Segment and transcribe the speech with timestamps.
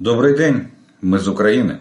[0.00, 1.80] Добрый день, мы из Украины.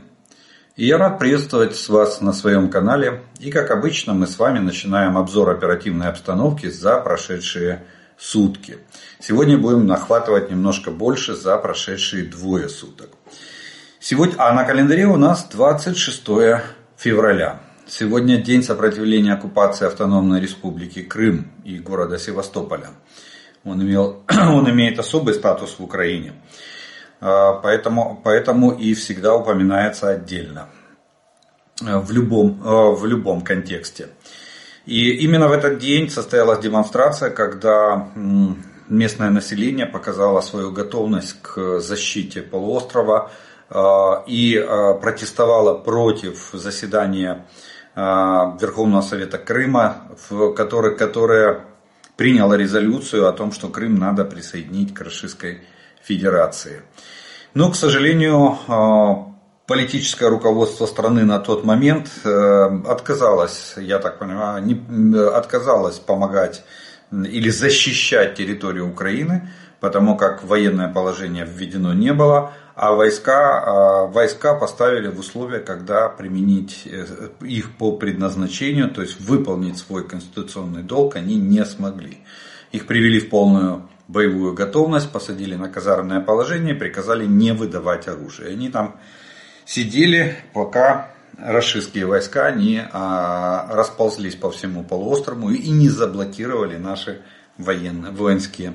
[0.75, 3.23] И я рад приветствовать вас на своем канале.
[3.39, 7.83] И как обычно мы с вами начинаем обзор оперативной обстановки за прошедшие
[8.15, 8.77] сутки.
[9.19, 13.09] Сегодня будем нахватывать немножко больше за прошедшие двое суток.
[13.99, 16.23] Сегодня, а на календаре у нас 26
[16.95, 17.61] февраля.
[17.87, 22.91] Сегодня день сопротивления оккупации Автономной Республики Крым и города Севастополя.
[23.63, 26.33] Он, имел, он имеет особый статус в Украине.
[27.25, 30.67] А, поэтому, поэтому и всегда упоминается отдельно.
[31.81, 34.09] А, в любом, а, в любом контексте.
[34.85, 38.09] И именно в этот день состоялась демонстрация, когда
[38.89, 43.31] местное население показало свою готовность к защите полуострова
[44.27, 44.67] и
[45.01, 47.45] протестовало против заседания
[47.95, 51.61] Верховного Совета Крыма, в которое
[52.17, 55.61] приняло резолюцию о том, что Крым надо присоединить к Российской.
[57.53, 59.33] Но, к сожалению, а,
[59.67, 66.63] политическое руководство страны на тот момент э, отказалось, я так понимаю, не, отказалось помогать
[67.11, 74.55] или защищать территорию Украины, потому как военное положение введено не было, а войска, а, войска
[74.55, 77.05] поставили в условия, когда применить э,
[77.41, 82.19] их по предназначению, то есть выполнить свой конституционный долг, они не смогли.
[82.71, 88.51] Их привели в полную боевую готовность, посадили на казарменное положение, приказали не выдавать оружие.
[88.51, 88.99] Они там
[89.65, 97.21] сидели, пока российские войска не а, расползлись по всему полуострову и не заблокировали наши
[97.57, 98.73] военные, воинские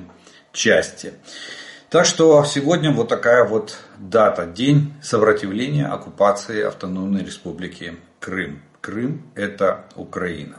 [0.51, 1.13] части.
[1.89, 8.61] Так что сегодня вот такая вот дата, день сопротивления оккупации Автономной Республики Крым.
[8.81, 10.57] Крым это Украина.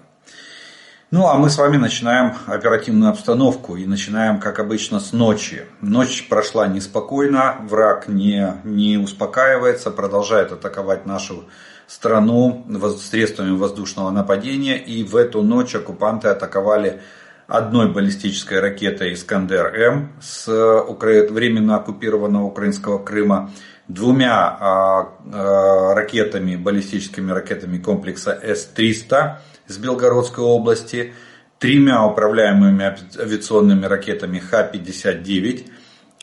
[1.11, 5.65] Ну а мы с вами начинаем оперативную обстановку и начинаем, как обычно, с ночи.
[5.81, 11.47] Ночь прошла неспокойно, враг не, не успокаивается, продолжает атаковать нашу
[11.89, 12.65] страну
[13.01, 14.79] средствами воздушного нападения.
[14.79, 17.01] И в эту ночь оккупанты атаковали
[17.49, 23.51] одной баллистической ракетой «Искандер-М» с временно оккупированного украинского Крыма,
[23.89, 29.39] двумя а, а, ракетами, баллистическими ракетами комплекса С-300
[29.71, 31.15] с Белгородской области,
[31.59, 35.71] тремя управляемыми авиационными ракетами Х-59,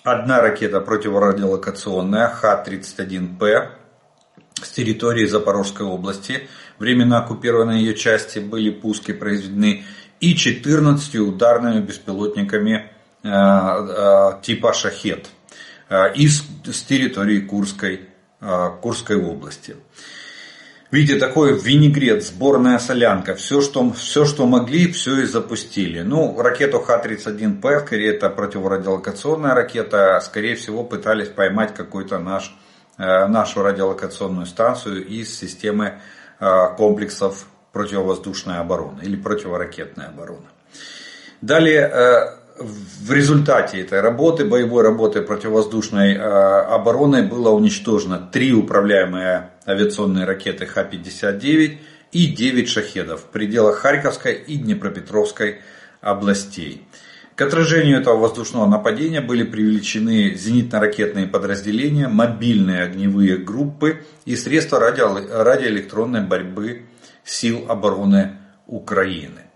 [0.04, 3.70] одна ракета противорадиолокационная Х-31П
[4.62, 6.50] с территории Запорожской области.
[6.78, 9.86] Временно оккупированные ее части были пуски произведены
[10.20, 12.92] и 14 ударными беспилотниками
[13.24, 15.30] э, э, типа «Шахет»
[15.90, 18.10] э, из, с территории Курской,
[18.82, 19.76] Курской области.
[20.90, 23.36] Видите, такой винегрет, сборная солянка.
[23.36, 26.02] Все что, все, что могли, все и запустили.
[26.02, 32.56] Ну, ракету Х-31П, скорее это противорадиолокационная ракета, скорее всего пытались поймать какой-то наш,
[32.98, 36.00] э, нашу радиолокационную станцию из системы
[36.40, 40.48] э, комплексов противовоздушной обороны или противоракетной обороны.
[41.42, 49.52] Далее, э, в результате этой работы, боевой работы противовоздушной э, обороны было уничтожено три управляемые
[49.66, 51.78] авиационные ракеты Х-59
[52.12, 55.62] и 9 шахедов в пределах Харьковской и Днепропетровской
[56.02, 56.88] областей.
[57.36, 65.44] К отражению этого воздушного нападения были привлечены зенитно-ракетные подразделения, мобильные огневые группы и средства радио-
[65.44, 66.88] радиоэлектронной борьбы
[67.24, 69.47] сил обороны Украины.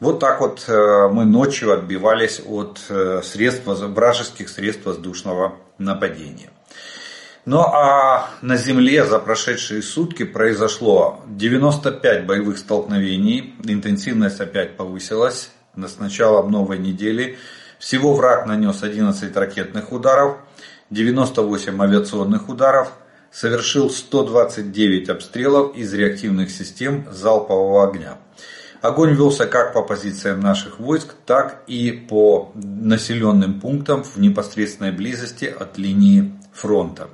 [0.00, 6.50] Вот так вот э, мы ночью отбивались от э, средств, вражеских средств воздушного нападения.
[7.46, 15.98] Ну а на земле за прошедшие сутки произошло 95 боевых столкновений, интенсивность опять повысилась с
[15.98, 17.36] начала новой недели.
[17.78, 20.38] Всего враг нанес 11 ракетных ударов,
[20.90, 22.92] 98 авиационных ударов,
[23.30, 28.16] совершил 129 обстрелов из реактивных систем залпового огня.
[28.84, 35.46] Огонь велся как по позициям наших войск, так и по населенным пунктам в непосредственной близости
[35.46, 37.08] от линии фронта.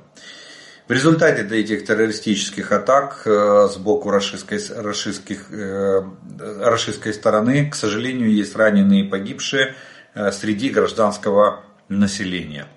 [0.89, 6.03] В результате этих террористических атак э, с боку российской, российских, э,
[6.59, 9.73] российской стороны, к сожалению, есть раненые и погибшие
[10.13, 12.67] э, среди гражданского населения.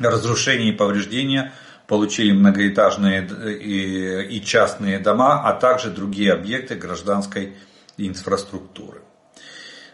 [0.00, 1.52] Разрушения и повреждения
[1.86, 3.28] получили многоэтажные
[3.60, 7.54] и частные дома, а также другие объекты гражданской
[8.06, 9.02] инфраструктуры.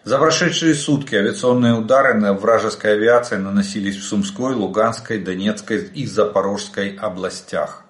[0.06, 6.96] За прошедшие сутки авиационные удары на вражеской авиации наносились в Сумской, Луганской, Донецкой и Запорожской
[6.96, 7.82] областях.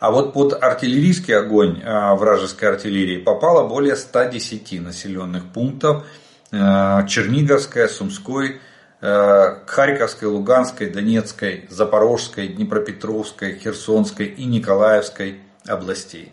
[0.00, 6.04] А вот под артиллерийский огонь а, вражеской артиллерии попало более 110 населенных пунктов.
[6.50, 8.60] А, Черниговская, Сумской,
[9.00, 16.32] Харьковской, Луганской, Донецкой, Запорожской, Днепропетровской, Херсонской и Николаевской областей.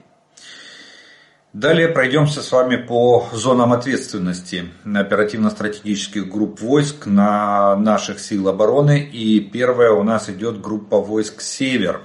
[1.54, 9.02] Далее пройдемся с вами по зонам ответственности оперативно-стратегических групп войск на наших сил обороны.
[9.02, 12.04] И первая у нас идет группа войск «Север».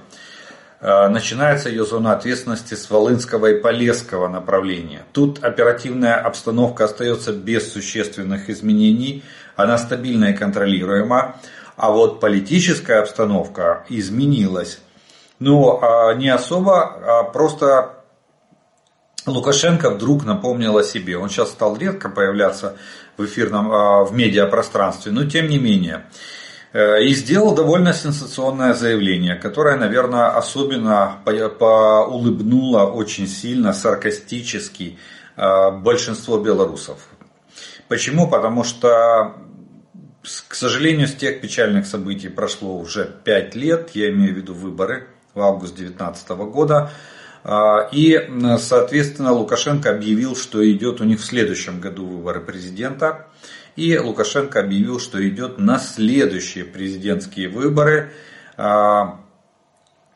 [0.81, 5.03] Э, начинается ее зона ответственности с Волынского и Полесского направления.
[5.13, 9.23] Тут оперативная обстановка остается без существенных изменений,
[9.55, 11.37] она стабильна и контролируема,
[11.77, 14.81] а вот политическая обстановка изменилась.
[15.39, 17.96] Ну, а не особо, а просто
[19.31, 21.17] Лукашенко вдруг напомнил о себе.
[21.17, 22.77] Он сейчас стал редко появляться
[23.17, 26.05] в эфирном, а, в медиапространстве, но тем не менее.
[26.73, 31.19] Э, и сделал довольно сенсационное заявление, которое, наверное, особенно
[32.05, 34.99] улыбнуло очень сильно, саркастически
[35.35, 36.99] а, большинство белорусов.
[37.87, 38.29] Почему?
[38.29, 39.37] Потому что,
[40.47, 45.07] к сожалению, с тех печальных событий прошло уже 5 лет, я имею в виду выборы
[45.33, 46.91] в август 2019 года,
[47.93, 48.29] и,
[48.59, 53.27] соответственно, Лукашенко объявил, что идет у них в следующем году выборы президента.
[53.77, 58.11] И Лукашенко объявил, что идет на следующие президентские выборы,
[58.57, 59.19] а,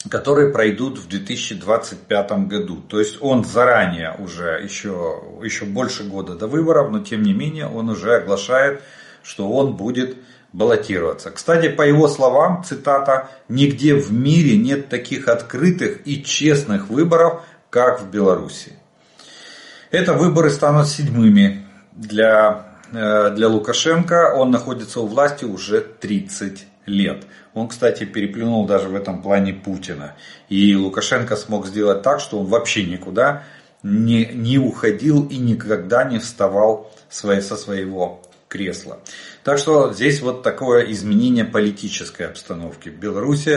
[0.10, 2.82] которые пройдут в 2025 году.
[2.82, 7.68] То есть он заранее уже, еще, еще больше года до выборов, но тем не менее
[7.68, 8.82] он уже оглашает,
[9.24, 10.18] что он будет
[10.54, 11.32] баллотироваться.
[11.32, 18.02] Кстати, по его словам, цитата, «Нигде в мире нет таких открытых и честных выборов, как
[18.02, 18.74] в Беларуси».
[19.92, 24.34] Это выборы станут седьмыми для, э, для Лукашенко.
[24.36, 27.24] Он находится у власти уже 30 лет.
[27.54, 30.16] Он, кстати, переплюнул даже в этом плане Путина.
[30.50, 33.44] И Лукашенко смог сделать так, что он вообще никуда
[33.84, 38.21] не, не уходил и никогда не вставал со своего
[38.52, 39.00] кресла.
[39.44, 42.90] Так что здесь вот такое изменение политической обстановки.
[42.90, 43.48] Беларусь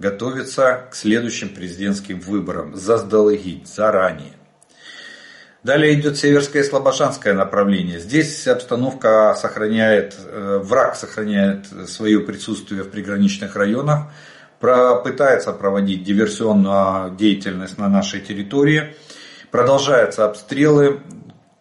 [0.00, 2.74] готовится к следующим президентским выборам.
[2.74, 4.32] Заздалегить заранее.
[5.62, 8.00] Далее идет северское и слобожанское направление.
[8.00, 14.06] Здесь обстановка сохраняет, э, враг сохраняет свое присутствие в приграничных районах,
[14.58, 18.94] пытается проводить диверсионную деятельность на нашей территории,
[19.50, 21.00] продолжаются обстрелы.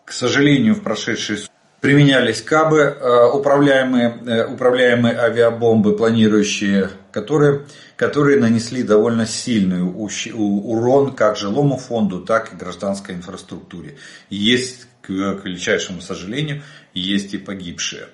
[0.05, 1.37] К сожалению, в прошедшие
[1.81, 7.65] применялись кабы, э, управляемые, э, управляемые авиабомбы, планирующие, которые,
[7.95, 13.97] которые нанесли довольно сильный урон как жилому фонду, так и гражданской инфраструктуре.
[14.29, 16.61] Есть, к величайшему сожалению,
[16.93, 18.07] есть и погибшие.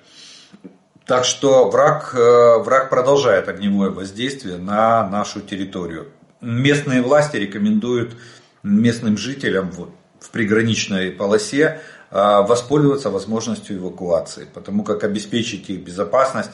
[1.06, 6.08] Так что враг, э, враг продолжает огневое воздействие на нашу территорию.
[6.40, 8.16] Местные власти рекомендуют
[8.62, 9.90] местным жителям вот,
[10.20, 11.80] в приграничной полосе
[12.10, 16.52] воспользоваться возможностью эвакуации, потому как обеспечить их безопасность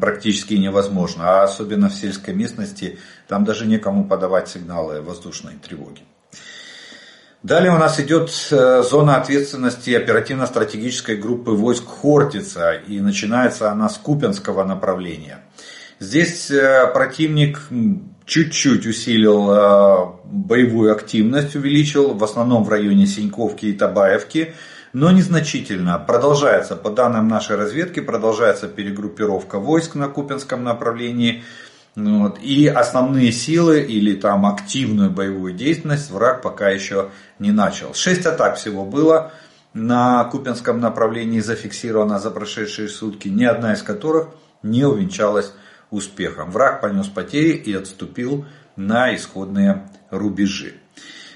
[0.00, 2.98] практически невозможно, а особенно в сельской местности,
[3.28, 6.02] там даже некому подавать сигналы воздушной тревоги.
[7.42, 13.96] Далее у нас идет э, зона ответственности оперативно-стратегической группы войск Хортица, и начинается она с
[13.96, 15.40] Купенского направления.
[16.00, 17.60] Здесь э, противник
[18.24, 24.54] чуть-чуть усилил э, боевую активность, увеличил, в основном в районе Синьковки и Табаевки,
[24.94, 25.98] но незначительно.
[25.98, 31.44] Продолжается, по данным нашей разведки, продолжается перегруппировка войск на Купинском направлении.
[31.96, 37.92] Вот, и основные силы или там активную боевую деятельность враг пока еще не начал.
[37.92, 39.32] Шесть атак всего было
[39.74, 44.28] на Купинском направлении зафиксировано за прошедшие сутки, ни одна из которых
[44.62, 45.52] не увенчалась
[45.90, 46.50] успехом.
[46.50, 50.74] Враг понес потери и отступил на исходные рубежи.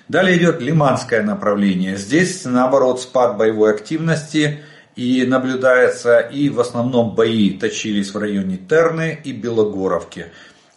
[0.08, 1.96] Далее идет Лиманское направление.
[1.96, 4.62] Здесь наоборот спад боевой активности
[4.96, 10.26] и наблюдается, и в основном бои точились в районе Терны и Белогоровки.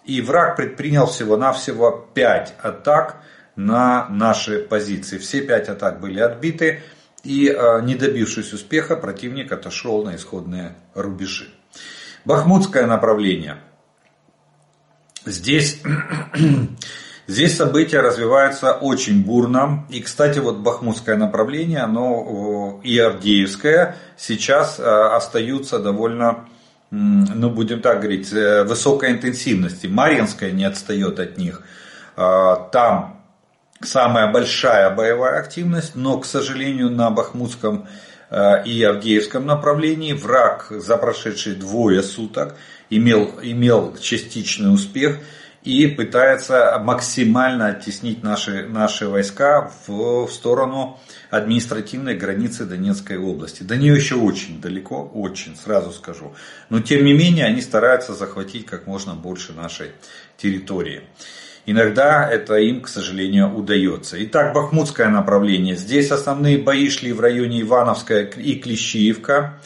[0.05, 3.21] И враг предпринял всего-навсего 5 атак
[3.57, 5.17] на наши позиции.
[5.17, 6.81] Все 5 атак были отбиты,
[7.23, 11.49] и э, не добившись успеха, противник отошел на исходные рубежи.
[12.23, 13.57] Бахмутское направление.
[15.27, 15.81] Здесь,
[17.27, 19.85] здесь события развиваются очень бурно.
[19.89, 26.45] И, кстати, вот Бахмутское направление, оно и Авдеевское сейчас э, остаются довольно,
[26.91, 29.87] ну будем так говорить, э, высокой интенсивности.
[29.87, 31.61] Марьинская не отстает от них.
[32.15, 33.21] Э, там
[33.81, 37.87] самая большая боевая активность, но, к сожалению, на Бахмутском
[38.65, 42.55] и Авдеевском направлении враг за прошедшие двое суток
[42.89, 45.19] имел, имел частичный успех.
[45.67, 50.97] и пытается максимально оттеснить наши, наши войска в, в сторону
[51.29, 53.63] административной границы Донецкой области.
[53.63, 56.33] До нее еще очень далеко, очень, сразу скажу.
[56.69, 59.91] Но тем не менее они стараются захватить как можно больше нашей
[60.37, 61.01] территории.
[61.65, 64.15] Иногда это им, к сожалению, удается.
[64.23, 65.75] Итак, Бахмутское направление.
[65.75, 69.59] Здесь основные бои шли в районе Ивановская и Клещиевка.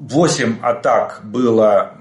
[0.00, 1.92] А, восемь атак было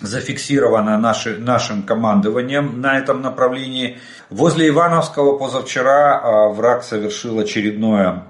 [0.00, 3.98] зафиксировано наши, нашим командованием на этом направлении.
[4.30, 8.24] Возле Ивановского позавчера а, враг совершил очередное,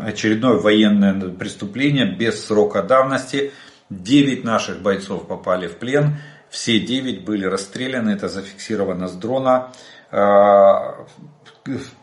[0.00, 3.52] очередное военное преступление без срока давности.
[3.90, 6.16] Девять наших бойцов попали в плен.
[6.50, 9.72] Все девять были расстреляны, это зафиксировано с дрона.
[10.10, 11.06] А,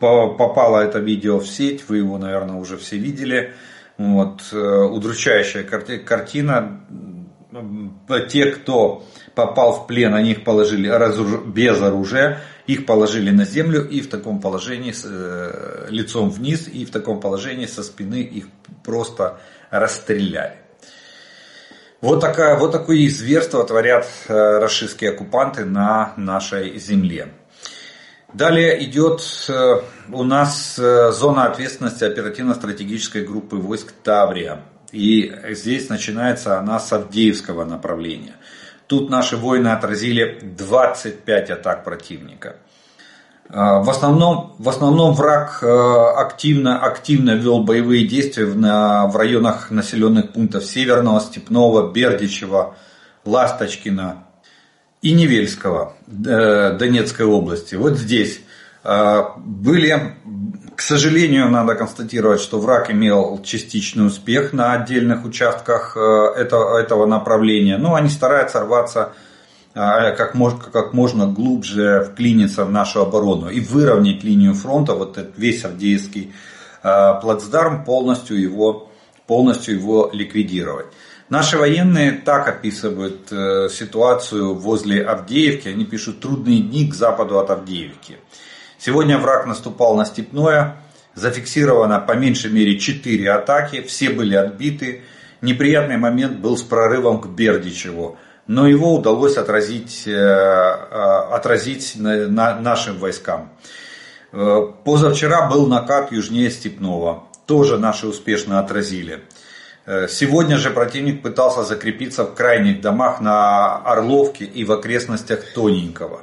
[0.00, 3.54] попало это видео в сеть, вы его, наверное, уже все видели.
[4.02, 6.80] Вот, э, удручающая картина.
[8.28, 9.04] Те, кто
[9.36, 10.88] попал в плен, они их положили
[11.46, 16.90] без оружия, их положили на землю и в таком положении э, лицом вниз, и в
[16.90, 18.46] таком положении со спины их
[18.82, 19.38] просто
[19.70, 20.56] расстреляли.
[22.00, 27.28] Вот, такая, вот такое зверство творят э, российские оккупанты на нашей земле.
[28.32, 29.20] Далее идет
[29.50, 34.62] э, у нас э, зона ответственности оперативно-стратегической группы войск Таврия.
[34.90, 38.36] И здесь начинается она с Авдеевского направления.
[38.86, 42.56] Тут наши воины отразили 25 атак противника.
[43.48, 50.32] В основном, в основном враг э, активно, активно вел боевые действия в, в районах населенных
[50.32, 52.76] пунктов Северного, Степного, Бердичева,
[53.26, 54.24] Ласточкина
[55.02, 57.74] и Невельского э, Донецкой области.
[57.74, 58.40] Вот здесь
[58.84, 60.16] э, были,
[60.74, 67.76] к сожалению, надо констатировать, что враг имел частичный успех на отдельных участках этого, этого направления,
[67.76, 69.12] но они стараются рваться
[69.74, 75.16] а, как можно, как можно глубже вклиниться в нашу оборону и выровнять линию фронта, вот
[75.16, 76.32] этот весь Авдеевский
[76.82, 78.90] а, плацдарм, полностью его,
[79.26, 80.86] полностью его ликвидировать.
[81.32, 85.66] Наши военные так описывают э, ситуацию возле Авдеевки.
[85.66, 88.18] Они пишут трудные дни к западу от Авдеевки.
[88.76, 90.76] Сегодня враг наступал на Степное.
[91.14, 93.80] Зафиксировано по меньшей мере 4 атаки.
[93.80, 95.04] Все были отбиты.
[95.40, 102.98] Неприятный момент был с прорывом к Бердичеву но его удалось отразить, э, э, отразить нашим
[102.98, 103.52] войскам.
[104.32, 107.22] Э, позавчера был накат южнее Степного.
[107.46, 109.22] Тоже наши успешно отразили.
[109.86, 116.20] Сегодня же противник пытался закрепиться в крайних домах на Орловке и в окрестностях Тоненького.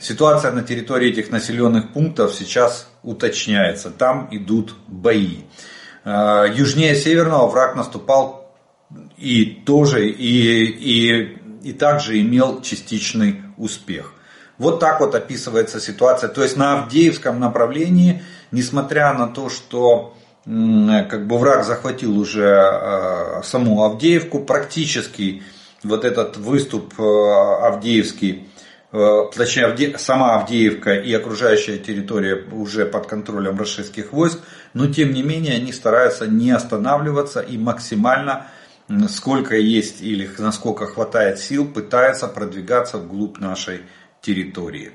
[0.00, 3.90] Ситуация на территории этих населенных пунктов сейчас уточняется.
[3.90, 5.42] Там идут бои.
[6.04, 8.54] Южнее Северного враг наступал
[9.16, 14.14] и тоже и, и и также имел частичный успех.
[14.58, 16.28] Вот так вот описывается ситуация.
[16.28, 20.16] То есть на Авдеевском направлении, несмотря на то, что
[20.48, 25.42] как бы враг захватил уже э, саму Авдеевку, практически
[25.82, 28.48] вот этот выступ э, Авдеевский,
[28.90, 34.38] э, точнее сама Авдеевка и окружающая территория уже под контролем российских войск,
[34.72, 38.46] но тем не менее они стараются не останавливаться и максимально
[39.08, 43.82] сколько есть или насколько хватает сил, пытается продвигаться вглубь нашей
[44.22, 44.92] территории.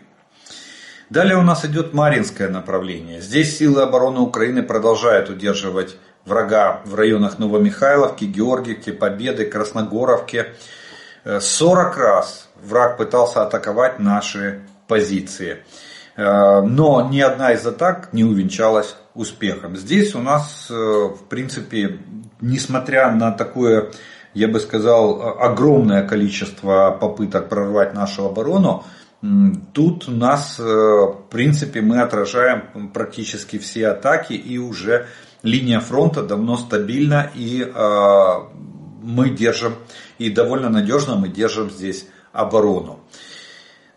[1.14, 3.22] Далее у нас идет Маринское направление.
[3.22, 10.48] Здесь силы обороны Украины продолжают удерживать врага в районах Новомихайловки, Георгиевки, Победы, Красногоровки.
[11.24, 15.64] 40 раз враг пытался атаковать наши позиции.
[16.18, 19.76] Но ни одна из атак не увенчалась успехом.
[19.76, 22.00] Здесь у нас, в принципе,
[22.42, 23.92] несмотря на такое,
[24.34, 28.84] я бы сказал, огромное количество попыток прорвать нашу оборону,
[29.74, 35.08] тут у нас, э, в принципе, мы отражаем практически все атаки и уже
[35.44, 38.34] линия фронта давно стабильна и э,
[39.02, 39.76] мы держим,
[40.18, 43.00] и довольно надежно мы держим здесь оборону.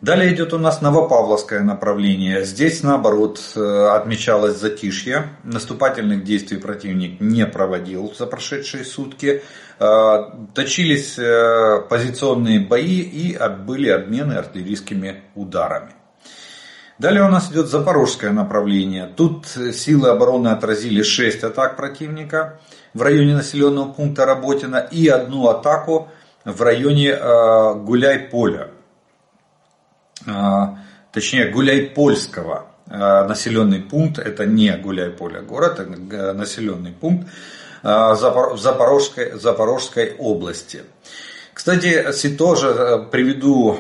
[0.03, 2.45] Далее идет у нас Новопавловское направление.
[2.45, 5.31] Здесь, наоборот, э, отмечалось затишье.
[5.43, 9.43] Наступательных действий противник не проводил за прошедшие сутки.
[9.81, 10.19] Э,
[10.55, 15.93] точились э, позиционные бои и были обмены артиллерийскими ударами.
[16.99, 19.11] Далее у нас идет Запорожское направление.
[19.17, 22.61] Тут силы обороны отразили 6 атак противника
[22.93, 26.09] в районе населенного пункта Работина и одну атаку
[26.45, 28.76] в районе Гуляй-Поля.
[30.27, 30.79] А,
[31.13, 37.29] точнее Гуляйпольского а, населенный пункт, это не Гуляйполе город, это населенный пункт
[37.83, 40.83] а, в Запорожской, Запорожской области.
[41.57, 42.05] Кстати,
[42.37, 43.79] тоже э, приведу,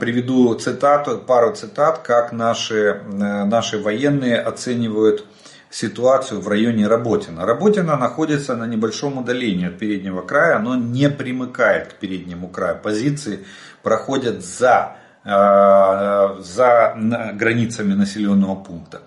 [0.00, 5.26] приведу цитату, пару цитат, как наши, э, наши военные оценивают
[5.68, 7.44] ситуацию в районе Работина.
[7.44, 12.78] Работина находится на небольшом удалении от переднего края, но не примыкает к переднему краю.
[12.82, 13.44] Позиции
[13.82, 16.96] проходят за, за
[17.34, 19.02] границами населенного пункта.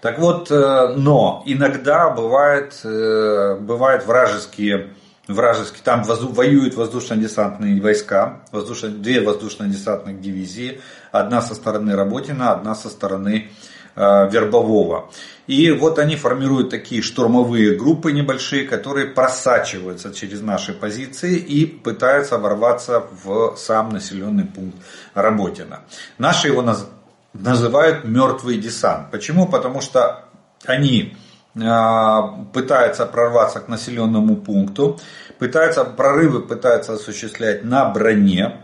[0.00, 4.90] Так вот, но иногда бывает, бывают вражеские
[5.34, 10.80] вражеские, там воюют воздушно-десантные войска, воздушно, две воздушно-десантных дивизии,
[11.12, 15.10] одна со стороны Работина, одна со стороны э, Вербового.
[15.46, 22.38] И вот они формируют такие штурмовые группы небольшие, которые просачиваются через наши позиции и пытаются
[22.38, 24.76] ворваться в сам населенный пункт
[25.14, 25.80] Работина.
[26.18, 26.86] Наши его наз...
[27.32, 29.10] называют мертвый десант.
[29.10, 29.48] Почему?
[29.48, 30.24] Потому что
[30.66, 31.16] они
[31.60, 35.00] а, пытается прорваться к населенному пункту,
[35.38, 38.60] пытается, прорывы пытается осуществлять на броне.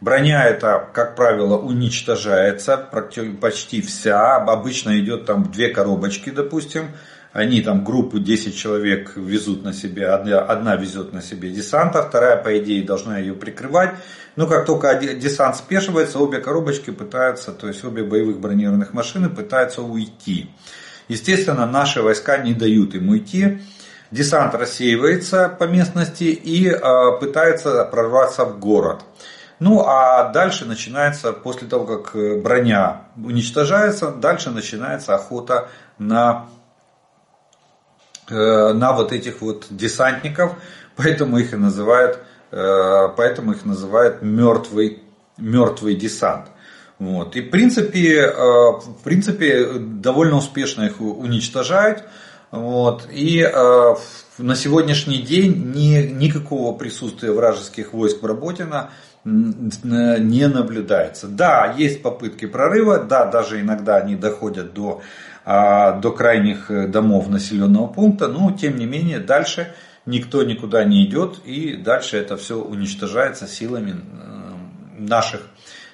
[0.00, 4.36] Броня это, как правило, уничтожается почти вся.
[4.36, 6.88] Обычно идет там две коробочки, допустим.
[7.32, 12.36] Они там группу 10 человек везут на себе, одна, одна везет на себе десанта, вторая,
[12.36, 13.90] по идее, должна ее прикрывать.
[14.34, 19.82] Но как только десант спешивается, обе коробочки пытаются, то есть обе боевых бронированных машины пытаются
[19.82, 20.50] уйти.
[21.06, 23.60] Естественно, наши войска не дают им уйти.
[24.10, 26.80] Десант рассеивается по местности и э,
[27.20, 29.02] пытается прорваться в город.
[29.60, 36.46] Ну а дальше начинается, после того как броня уничтожается, дальше начинается охота на,
[38.30, 40.54] э, на вот этих вот десантников,
[40.96, 45.02] поэтому их и называют, э, поэтому их называют мертвый,
[45.36, 46.46] мертвый десант.
[46.98, 47.36] Вот.
[47.36, 52.04] И в принципе, э, в принципе довольно успешно их уничтожают.
[52.50, 53.08] Вот.
[53.10, 53.94] И э,
[54.38, 58.90] на сегодняшний день ни, никакого присутствия вражеских войск в Работино
[59.30, 61.28] не наблюдается.
[61.28, 65.02] Да, есть попытки прорыва, да, даже иногда они доходят до,
[65.44, 69.72] а, до крайних э, домов населенного пункта, но тем не менее дальше
[70.06, 73.94] никто никуда не идет и дальше это все уничтожается силами
[74.98, 75.42] наших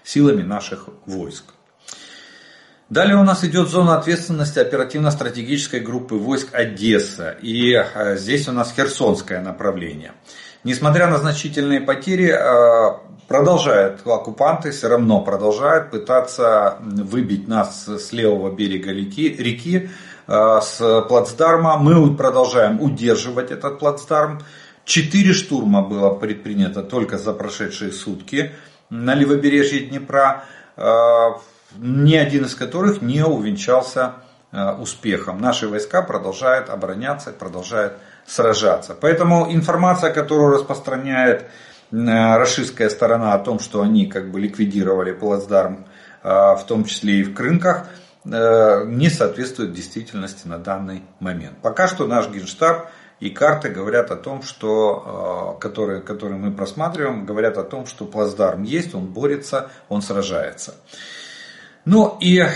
[0.07, 1.45] силами наших войск.
[2.89, 7.37] Далее у нас идет зона ответственности оперативно-стратегической группы войск Одесса.
[7.43, 10.13] И э, здесь у нас Херсонское направление.
[10.67, 12.97] Несмотря на значительные потери, э,
[13.29, 19.91] продолжают оккупанты, все равно продолжают пытаться выбить нас с левого берега реки, реки
[20.27, 21.77] э, с плацдарма.
[21.77, 24.41] Мы продолжаем удерживать этот плацдарм.
[24.85, 28.51] Четыре штурма было предпринято только за прошедшие сутки
[28.91, 30.83] на левобережье Днепра, э,
[31.79, 34.15] ни один из которых не увенчался
[34.79, 35.41] успехом.
[35.41, 37.95] Наши войска продолжают обороняться, продолжают
[38.27, 38.97] сражаться.
[39.01, 41.47] Поэтому информация, которую распространяет
[41.93, 45.87] э, российская сторона о том, что они как бы ликвидировали плацдарм,
[46.23, 47.87] в том числе и в Крынках,
[48.25, 51.59] не соответствует действительности на данный момент.
[51.63, 52.89] Пока что наш генштаб
[53.21, 58.05] и карты говорят о том, что, э, которые, которые мы просматриваем, говорят о том, что
[58.05, 60.75] плацдарм есть, он борется, он сражается.
[61.87, 62.49] Ну и э,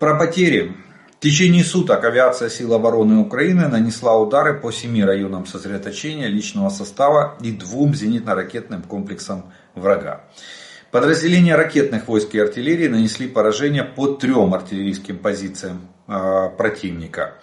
[0.00, 0.72] про потери.
[1.18, 7.36] В течение суток авиация сил обороны Украины нанесла удары по семи районам сосредоточения личного состава
[7.42, 10.22] и двум зенитно-ракетным комплексам врага.
[10.90, 17.34] Подразделения ракетных войск и артиллерии нанесли поражение по трем артиллерийским позициям э, противника.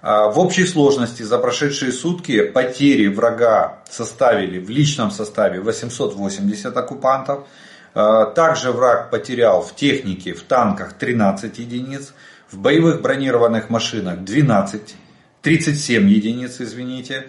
[0.00, 7.48] А, в общей сложности за прошедшие сутки потери врага составили в личном составе 880 оккупантов.
[7.94, 12.14] А, также враг потерял в технике, в танках 13 единиц,
[12.50, 14.94] в боевых бронированных машинах 12,
[15.42, 17.26] 37 единиц, извините,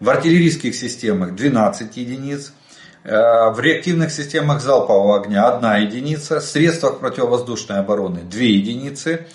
[0.00, 2.52] в артиллерийских системах 12 единиц,
[3.04, 9.26] а, в реактивных системах залпового огня 1 единица, в средствах противовоздушной обороны 2 единицы,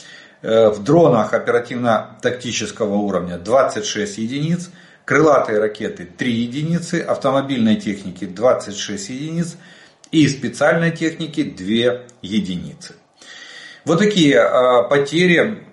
[0.42, 4.70] Э, в дронах оперативно-тактического уровня 26 единиц,
[5.04, 9.58] крылатые ракеты 3 единицы, автомобильной техники 26 единиц
[10.12, 12.96] и специальной техники 2 единицы.
[13.86, 15.64] Вот такие э, потери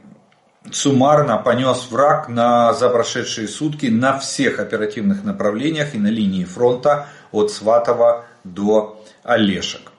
[0.70, 7.09] суммарно понес враг на, за прошедшие сутки на всех оперативных направлениях и на линии фронта
[7.33, 9.92] от Сватова до Олешек.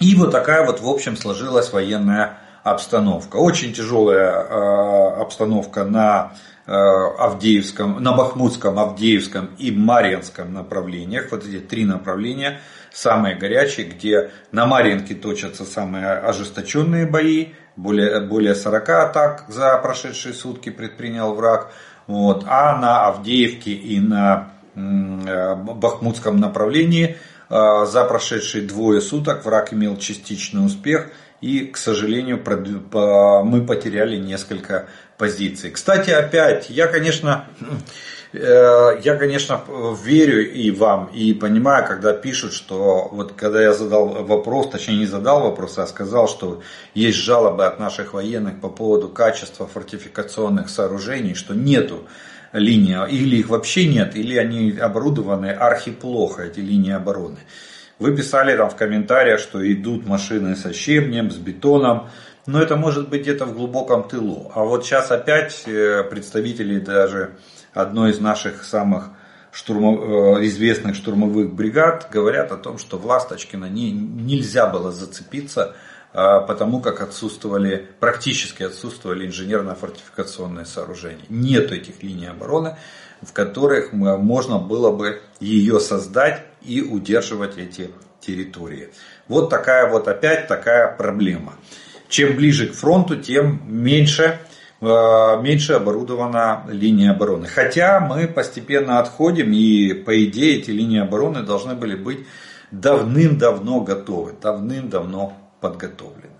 [0.00, 3.36] И вот такая вот в общем сложилась военная обстановка.
[3.36, 6.32] Очень тяжелая э, обстановка на
[6.66, 11.30] э, Авдеевском, на Бахмутском, Авдеевском и Марьинском направлениях.
[11.30, 12.60] Вот эти три направления
[12.96, 17.48] самые горячие, где на Марьинке точатся самые ожесточенные бои.
[17.76, 21.70] Более, более 40 атак за прошедшие сутки предпринял враг.
[22.06, 22.44] Вот.
[22.48, 27.16] А на Авдеевке и на Бахмутском направлении.
[27.48, 32.42] За прошедшие двое суток враг имел частичный успех и, к сожалению,
[33.44, 35.70] мы потеряли несколько позиций.
[35.70, 37.46] Кстати, опять, я, конечно,
[38.32, 39.62] Э, я, конечно,
[40.02, 45.06] верю и вам, и понимаю, когда пишут, что вот когда я задал вопрос, точнее не
[45.06, 46.62] задал вопрос, а сказал, что
[46.94, 52.06] есть жалобы от наших военных по поводу качества фортификационных сооружений, что нету
[52.52, 57.38] линии, или их вообще нет, или они оборудованы архиплохо, эти линии обороны.
[57.98, 62.10] Вы писали там в комментариях, что идут машины со щебнем, с бетоном,
[62.46, 64.50] но это может быть где-то в глубоком тылу.
[64.54, 67.36] А вот сейчас опять э, представители даже
[67.74, 69.10] одной из наших самых
[69.50, 75.74] штурмов, э, известных штурмовых бригад говорят о том, что в Ласточкино не, нельзя было зацепиться,
[76.12, 81.26] а, потому как отсутствовали, практически отсутствовали инженерно-фортификационные сооружения.
[81.28, 82.78] Нет этих линий обороны,
[83.20, 88.90] в которых можно было бы ее создать и удерживать эти территории.
[89.28, 91.54] Вот такая вот опять такая проблема.
[92.08, 94.40] Чем ближе к фронту, тем меньше
[94.78, 97.46] Э, меньше оборудована линия обороны.
[97.46, 102.26] Хотя мы постепенно отходим, и по идее эти линии обороны должны были быть
[102.72, 106.34] давным-давно готовы, давным-давно подготовлены.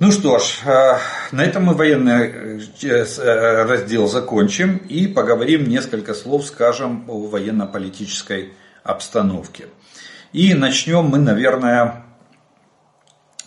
[0.00, 0.98] Ну что ж, э,
[1.32, 8.52] на этом мы военный э, раздел закончим и поговорим несколько слов, скажем, о военно-политической
[8.84, 9.68] обстановке.
[10.34, 12.04] И начнем мы, наверное,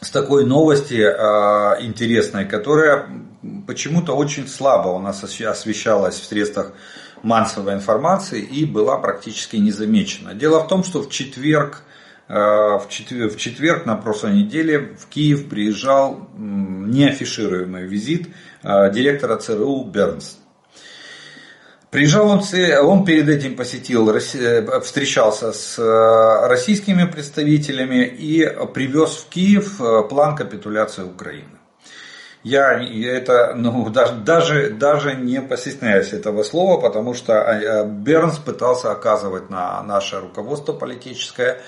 [0.02, 3.08] с такой новости э, интересной, которая
[3.68, 6.74] почему-то очень слабо у нас освещалась в средствах
[7.22, 10.34] массовой информации и была практически незамечена.
[10.34, 11.84] Дело в том, что в четверг,
[12.28, 18.30] э, в, четверг, в четверг на прошлой неделе в Киев приезжал неафишируемый визит
[18.64, 20.41] э, директора ЦРУ Бернс.
[21.92, 22.42] Приезжал он,
[22.84, 24.18] он перед этим посетил,
[24.82, 31.60] встречался с э, российскими представителями и привез в Киев э, план капитуляции Украины.
[32.44, 38.94] Я это ну, даже, даже, даже не постесняюсь этого слова, потому что э, Бернс пытался
[38.94, 41.62] оказывать на наше руководство политическое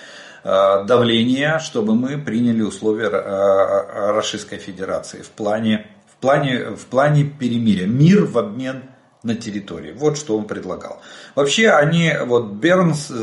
[0.45, 7.87] давление, чтобы мы приняли условия Российской Федерации в плане, в плане, в плане перемирия.
[7.87, 8.83] Мир в обмен
[9.23, 9.93] на территории.
[9.93, 11.01] Вот что он предлагал.
[11.33, 13.13] Вообще они, вот Бернс, э,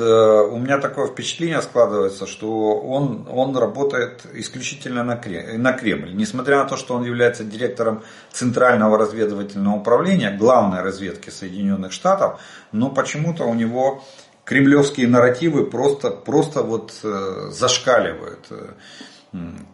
[0.50, 5.20] у меня такое впечатление складывается, что он, он работает исключительно на
[5.58, 6.14] на Кремль.
[6.14, 12.40] Несмотря на то, что он является директором Центрального разведывательного управления, главной разведки Соединенных Штатов,
[12.72, 14.02] но почему-то у него
[14.44, 18.46] кремлевские нарративы просто, просто вот э, зашкаливают.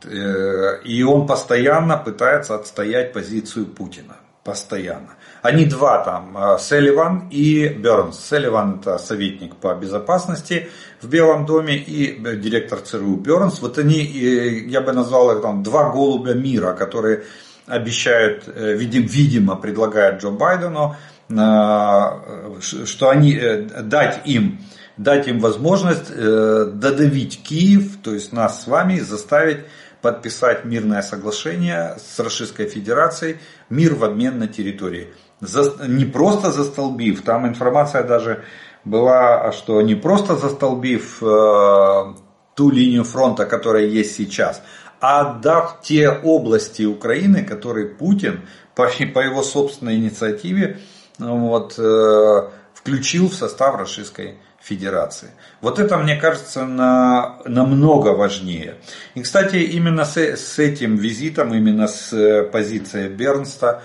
[0.04, 4.16] Э, и он постоянно пытается отстоять позицию Путина.
[4.44, 5.14] Постоянно.
[5.42, 8.18] Они два там, э, Селливан и Бернс.
[8.18, 10.68] Селливан это советник по безопасности
[11.00, 13.60] в Белом доме и э, директор ЦРУ Бернс.
[13.60, 17.24] Вот они, я бы назвал их там два голубя мира, которые
[17.66, 20.96] обещают, э, видимо, предлагают Джо Байдену,
[21.28, 23.40] что они,
[23.82, 24.60] дать им
[24.96, 29.58] дать им возможность додавить Киев, то есть нас с вами, заставить
[30.00, 35.08] подписать мирное соглашение с Российской Федерацией, мир в обмен на территории
[35.40, 38.44] за, не просто застолбив, там информация даже
[38.84, 42.14] была, что не просто застолбив э,
[42.54, 44.62] ту линию фронта, которая есть сейчас,
[45.00, 48.42] а отдав те области Украины, которые Путин
[48.74, 50.78] по, по его собственной инициативе
[51.18, 55.30] вот, э, включил в состав Российской Федерации.
[55.60, 58.76] Вот это, мне кажется, на, намного важнее.
[59.14, 63.82] И, кстати, именно с, с этим визитом, именно с э, позиции Бернста,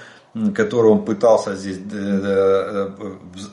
[0.56, 2.90] которую он пытался здесь э,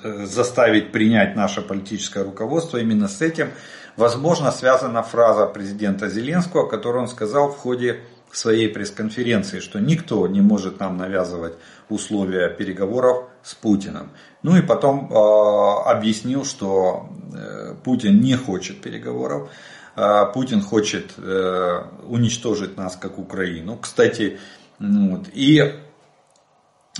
[0.05, 3.51] э, заставить принять наше политическое руководство, именно с этим,
[3.97, 10.41] возможно, связана фраза президента Зеленского, которую он сказал в ходе своей пресс-конференции, что никто не
[10.41, 11.55] может нам навязывать
[11.88, 14.11] условия переговоров с Путиным.
[14.45, 19.51] Ну и потом э, объяснил, что э, Путин не хочет переговоров,
[19.97, 23.77] э, Путин хочет э, уничтожить нас как Украину.
[23.79, 24.38] Кстати,
[24.79, 25.88] ну вот, и Э,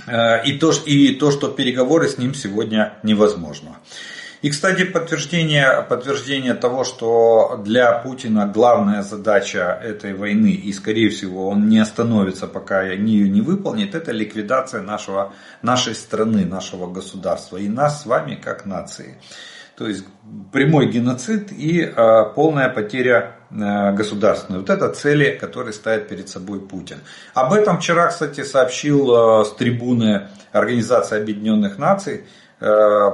[0.07, 3.77] и то, и то, что переговоры с ним сегодня невозможно.
[4.41, 11.49] И, кстати, подтверждение, подтверждение того, что для Путина главная задача этой войны, и, скорее всего,
[11.49, 17.67] он не остановится, пока ее не выполнит, это ликвидация нашего, нашей страны, нашего государства и
[17.67, 19.17] нас с вами как нации.
[19.79, 20.05] То есть
[20.51, 24.59] прямой геноцид и э, полная потеря Э, государственной.
[24.59, 26.99] Вот это цели, которые ставит перед собой Путин.
[27.33, 32.25] Об этом вчера, кстати, сообщил э, с трибуны Организации Объединенных Наций
[32.59, 33.11] э,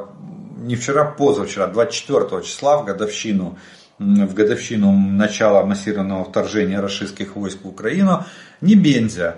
[0.57, 3.57] не вчера, позавчера, 24 числа в годовщину
[3.97, 8.25] в годовщину начала массированного вторжения российских войск в Украину,
[8.59, 9.37] Небензя,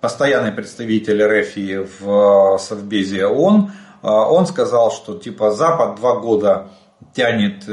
[0.00, 3.70] постоянный представитель РФ в Совбезе ООН,
[4.02, 6.68] он сказал, что типа Запад два года
[7.14, 7.64] тянет,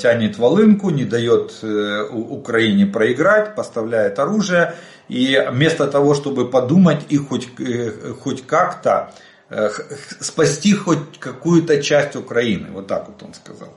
[0.00, 1.64] тянет волынку, не дает
[2.12, 4.74] Украине проиграть, поставляет оружие.
[5.08, 7.48] И вместо того, чтобы подумать и хоть,
[8.22, 9.12] хоть как-то
[10.20, 12.70] спасти хоть какую-то часть Украины.
[12.72, 13.68] Вот так вот он сказал.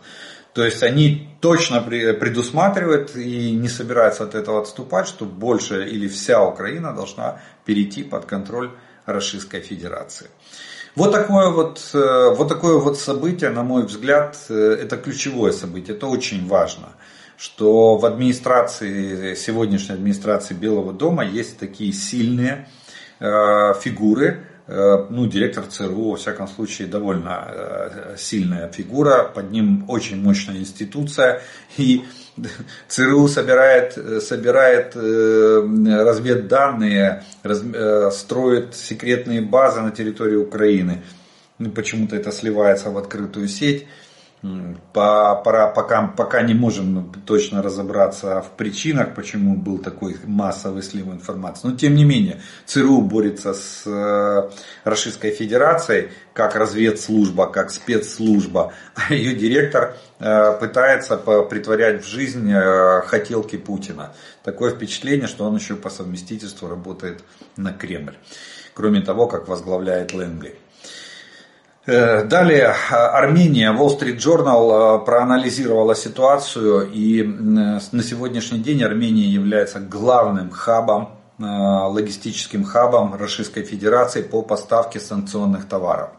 [0.53, 6.43] То есть они точно предусматривают и не собираются от этого отступать, что больше или вся
[6.43, 8.71] Украина должна перейти под контроль
[9.05, 10.27] Российской Федерации.
[10.95, 15.95] Вот такое вот, э, вот такое вот событие, на мой взгляд, э, это ключевое событие,
[15.95, 16.89] это очень важно
[17.37, 22.67] что в администрации, сегодняшней администрации Белого дома есть такие сильные
[23.21, 30.57] э, фигуры, ну, директор ЦРУ, во всяком случае, довольно сильная фигура, под ним очень мощная
[30.57, 31.41] институция,
[31.77, 32.03] и
[32.87, 37.23] ЦРУ собирает, собирает э, разведданные,
[38.11, 41.01] строит секретные базы на территории Украины.
[41.75, 43.87] Почему-то это сливается в открытую сеть
[44.93, 51.67] пора, пока, пока не можем точно разобраться в причинах, почему был такой массовый слив информации.
[51.67, 54.49] Но тем не менее, ЦРУ борется с э,
[54.85, 63.01] Российской Федерацией как разведслужба, как спецслужба, а ее директор э, пытается притворять в жизнь э,
[63.01, 64.13] хотелки Путина.
[64.43, 67.23] Такое впечатление, что он еще по совместительству работает
[67.57, 68.15] на Кремль.
[68.73, 70.57] Кроме того, как возглавляет Лэнгли.
[71.89, 79.79] Э, далее Армения, Wall Street Journal э, проанализировала ситуацию и на сегодняшний день Армения является
[79.79, 86.09] главным хабом, э, логистическим хабом Российской Федерации по поставке санкционных товаров.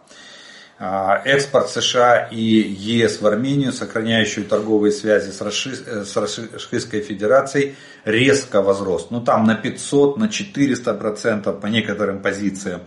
[0.80, 9.08] Экспорт США и ЕС в Армению, сохраняющую торговые связи с, Российской Федерацией, резко возрос.
[9.10, 12.80] Ну там на 500, на 400 процентов по некоторым позициям.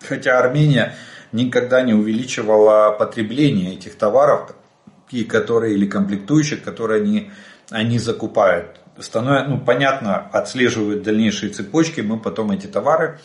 [0.00, 0.94] Хотя Армения
[1.36, 4.54] никогда не увеличивала потребление этих товаров,
[5.10, 7.30] и которые, или комплектующих, которые они,
[7.70, 8.80] они закупают.
[8.98, 13.20] Становится, ну, понятно, отслеживают дальнейшие цепочки, мы потом эти товары,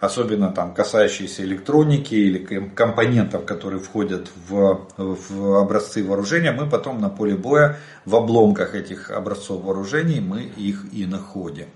[0.00, 2.38] особенно там касающиеся электроники или
[2.74, 9.10] компонентов, которые входят в, в образцы вооружения, мы потом на поле боя в обломках этих
[9.10, 11.66] образцов вооружений мы их и находим.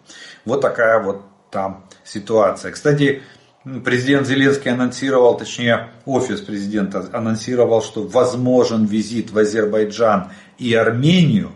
[0.44, 2.70] Вот такая вот там ситуация.
[2.70, 3.22] Кстати,
[3.84, 11.52] Президент Зеленский анонсировал, точнее офис президента анонсировал, что возможен визит в Азербайджан и Армению.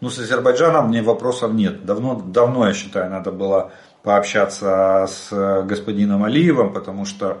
[0.00, 1.86] Ну, с Азербайджаном мне вопросов нет.
[1.86, 3.70] Давно, давно, я считаю, надо было
[4.02, 7.38] пообщаться с господином Алиевым, потому что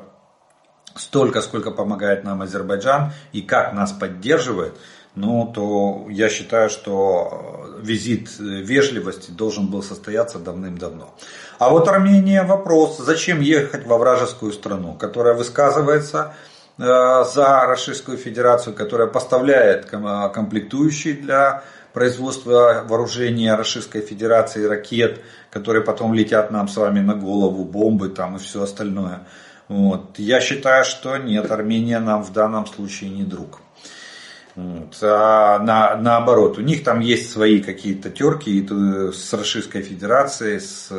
[0.94, 4.74] столько, сколько помогает нам Азербайджан и как нас поддерживает,
[5.16, 11.14] ну, то я считаю, что визит вежливости должен был состояться давным-давно.
[11.58, 16.34] А вот Армения вопрос, зачем ехать во вражескую страну, которая высказывается
[16.78, 21.62] э, за Российскую Федерацию, которая поставляет комплектующие для
[21.92, 28.36] производства вооружения Российской Федерации, ракет, которые потом летят нам с вами на голову, бомбы там
[28.36, 29.20] и все остальное.
[29.68, 30.18] Вот.
[30.18, 33.60] Я считаю, что нет, Армения нам в данном случае не друг.
[34.56, 38.66] А на, наоборот, у них там есть свои какие-то терки
[39.12, 40.92] с Российской Федерацией, с,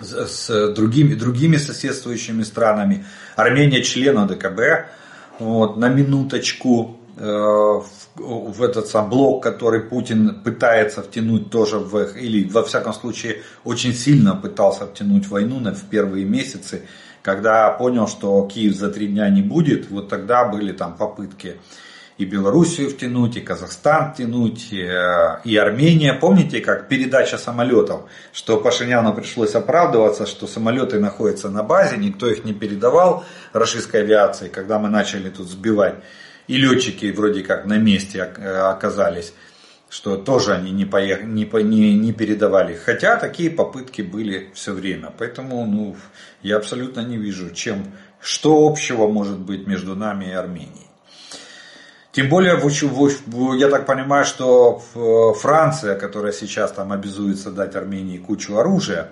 [0.00, 3.06] с другими, другими соседствующими странами.
[3.36, 4.90] Армения член ОДКБ.
[5.38, 7.80] Вот, на минуточку э,
[8.16, 13.94] в, этот сам блок, который Путин пытается втянуть тоже в, или во всяком случае очень
[13.94, 16.82] сильно пытался втянуть войну в первые месяцы
[17.28, 21.56] когда понял, что Киев за три дня не будет, вот тогда были там попытки
[22.16, 26.14] и Белоруссию втянуть, и Казахстан втянуть, и, э, и Армения.
[26.14, 28.00] Помните, как передача самолетов,
[28.32, 34.48] что Пашиняну пришлось оправдываться, что самолеты находятся на базе, никто их не передавал российской авиации,
[34.48, 35.96] когда мы начали тут сбивать.
[36.46, 39.34] И летчики вроде как на месте оказались
[39.88, 41.24] что тоже они не, поех...
[41.24, 42.74] не, не, не передавали.
[42.74, 45.12] Хотя такие попытки были все время.
[45.16, 45.96] Поэтому ну,
[46.42, 50.88] я абсолютно не вижу, чем, что общего может быть между нами и Арменией.
[52.12, 52.60] Тем более,
[53.58, 54.82] я так понимаю, что
[55.38, 59.10] Франция, которая сейчас там обязуется дать Армении кучу оружия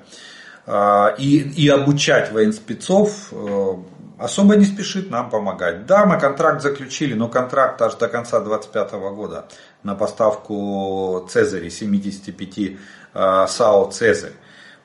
[0.67, 3.75] а, и, и обучать военспецов, э,
[4.19, 5.87] особо не спешит нам помогать.
[5.87, 9.47] Да, мы контракт заключили, но контракт аж до конца 2025 года
[9.87, 12.77] на поставку Цезарей, 75
[13.49, 14.33] САО Цезарь.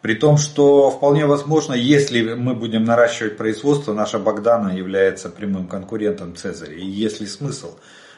[0.02, 6.36] При том, что вполне возможно, если мы будем наращивать производство, наша Богдана является прямым конкурентом
[6.36, 6.76] Цезаря.
[6.76, 7.76] И есть ли смысл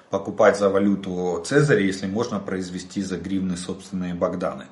[0.09, 4.65] покупать за валюту Цезаря, если можно произвести за гривны собственные Богданы?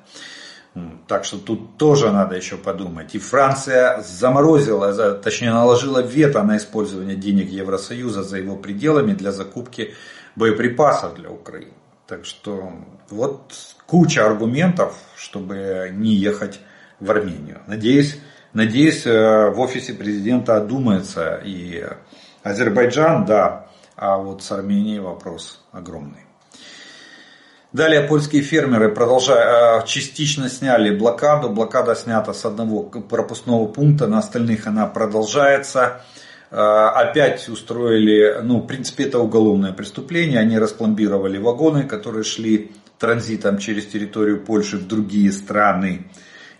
[1.06, 3.14] Так что тут тоже надо еще подумать.
[3.14, 9.92] И Франция заморозила, точнее наложила вето на использование денег Евросоюза за его пределами для закупки
[10.34, 11.72] боеприпасов для Украины.
[12.12, 12.70] Так что
[13.08, 13.54] вот
[13.86, 16.60] куча аргументов, чтобы не ехать
[17.00, 17.62] в Армению.
[17.66, 18.20] Надеюсь,
[18.52, 21.82] надеюсь э, в офисе президента одумается и
[22.42, 26.26] Азербайджан, да, а вот с Арменией вопрос огромный.
[27.72, 31.48] Далее польские фермеры продолжают, э, частично сняли блокаду.
[31.48, 36.02] Блокада снята с одного пропускного пункта, на остальных она продолжается.
[36.52, 40.38] Э, опять устроили, ну, в принципе, это уголовное преступление.
[40.38, 46.10] Они распломбировали вагоны, которые шли транзитом через территорию Польши в другие страны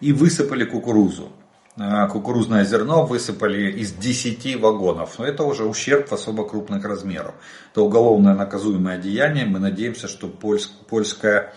[0.00, 1.30] и высыпали кукурузу.
[1.76, 5.18] Э, кукурузное зерно высыпали из 10 вагонов.
[5.18, 7.34] Но это уже ущерб особо крупных размеров.
[7.72, 9.44] Это уголовное наказуемое деяние.
[9.44, 11.52] Мы надеемся, что польская,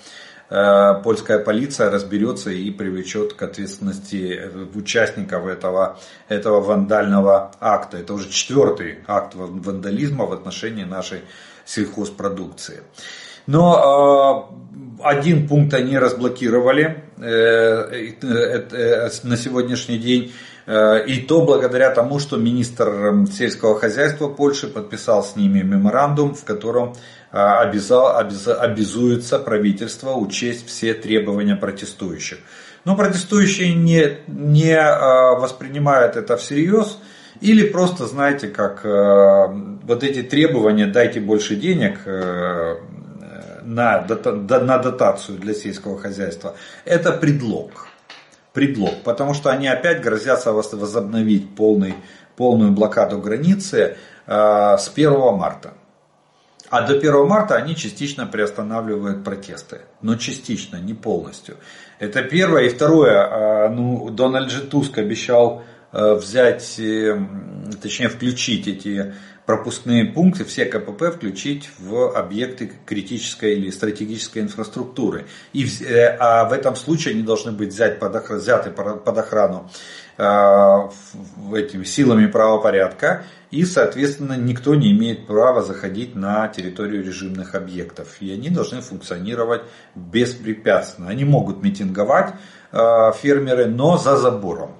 [0.49, 4.39] польская полиция разберется и привлечет к ответственности
[4.75, 5.97] участников этого,
[6.29, 7.97] этого вандального акта.
[7.97, 11.21] Это уже четвертый акт вандализма в отношении нашей
[11.65, 12.83] сельхозпродукции.
[13.47, 14.49] Но
[15.01, 20.33] э, один пункт они разблокировали э, э, на сегодняшний день.
[20.67, 26.95] И то благодаря тому, что министр сельского хозяйства Польши подписал с ними меморандум, в котором
[27.35, 32.39] обязал, обяза, обязуется правительство учесть все требования протестующих.
[32.85, 34.77] Но протестующие не, не
[35.39, 36.99] воспринимают это всерьез.
[37.41, 41.99] Или просто, знаете, как вот эти требования, дайте больше денег,
[43.65, 47.87] на, на дотацию для сельского хозяйства, это предлог.
[48.53, 51.95] Предлог, потому что они опять грозятся возобновить полный,
[52.37, 55.73] полную блокаду границы э, с 1 марта.
[56.69, 59.81] А до 1 марта они частично приостанавливают протесты.
[60.01, 61.57] Но частично, не полностью.
[61.99, 62.63] Это первое.
[62.63, 67.19] И второе, э, ну, Дональд Джи Туск обещал э, взять, э,
[67.81, 69.13] точнее включить эти
[69.45, 75.25] пропускные пункты, все КПП включить в объекты критической или стратегической инфраструктуры.
[75.53, 79.69] И, э, а в этом случае они должны быть взять под, охрану, взяты под охрану
[80.17, 80.23] э,
[81.53, 83.23] этими силами правопорядка.
[83.51, 88.17] И, соответственно, никто не имеет права заходить на территорию режимных объектов.
[88.19, 89.61] И они должны функционировать
[89.95, 91.09] беспрепятственно.
[91.09, 92.33] Они могут митинговать,
[92.71, 94.75] э, фермеры, но за забором.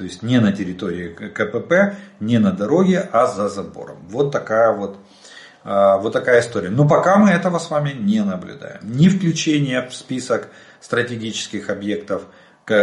[0.00, 3.98] То есть не на территории КПП, не на дороге, а за забором.
[4.08, 4.96] Вот такая вот,
[5.62, 6.70] а, вот такая история.
[6.70, 8.80] Но пока мы этого с вами не наблюдаем.
[8.82, 10.48] Ни включение в список
[10.80, 12.22] стратегических объектов
[12.64, 12.80] КПП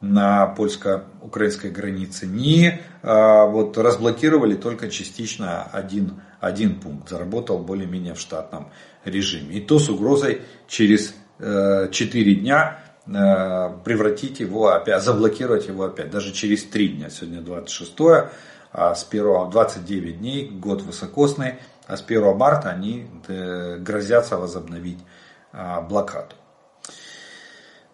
[0.00, 8.20] на польско-украинской границе, ни а, вот разблокировали только частично один, один пункт, заработал более-менее в
[8.20, 8.70] штатном
[9.04, 9.56] режиме.
[9.56, 12.78] И то с угрозой через 4 э, дня
[13.08, 17.10] Э, превратить его опять, заблокировать его опять, даже через 3 дня.
[17.10, 17.94] Сегодня 26
[18.72, 21.54] а с 1 29 дней, год высокосный,
[21.86, 24.98] а с 1 марта они э, грозятся возобновить
[25.52, 26.34] а, блокаду.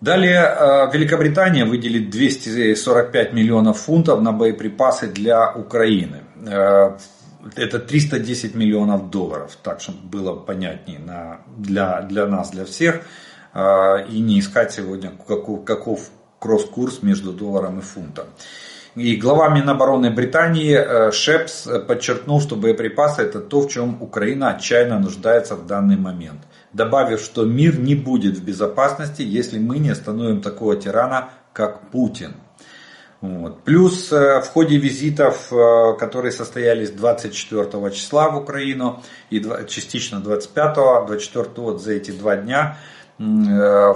[0.03, 6.23] Далее э, Великобритания выделит 245 миллионов фунтов на боеприпасы для Украины.
[7.57, 11.01] Это 310 миллионов долларов, так чтобы было понятнее
[11.57, 13.03] для, для нас, для всех.
[13.55, 18.27] А, и не искать сегодня каков, каков кросс-курс между долларом и фунтом.
[18.95, 24.99] И глава Минобороны Британии э, Шепс подчеркнул, что боеприпасы это то, в чем Украина отчаянно
[24.99, 26.41] нуждается в данный момент.
[26.73, 32.35] Добавив, что мир не будет в безопасности, если мы не остановим такого тирана, как Путин.
[33.21, 33.63] Вот.
[33.63, 40.75] Плюс э, в ходе визитов, э, которые состоялись 24 числа в Украину и частично 25,
[41.07, 42.79] 24 вот за эти два дня,
[43.19, 43.95] Э,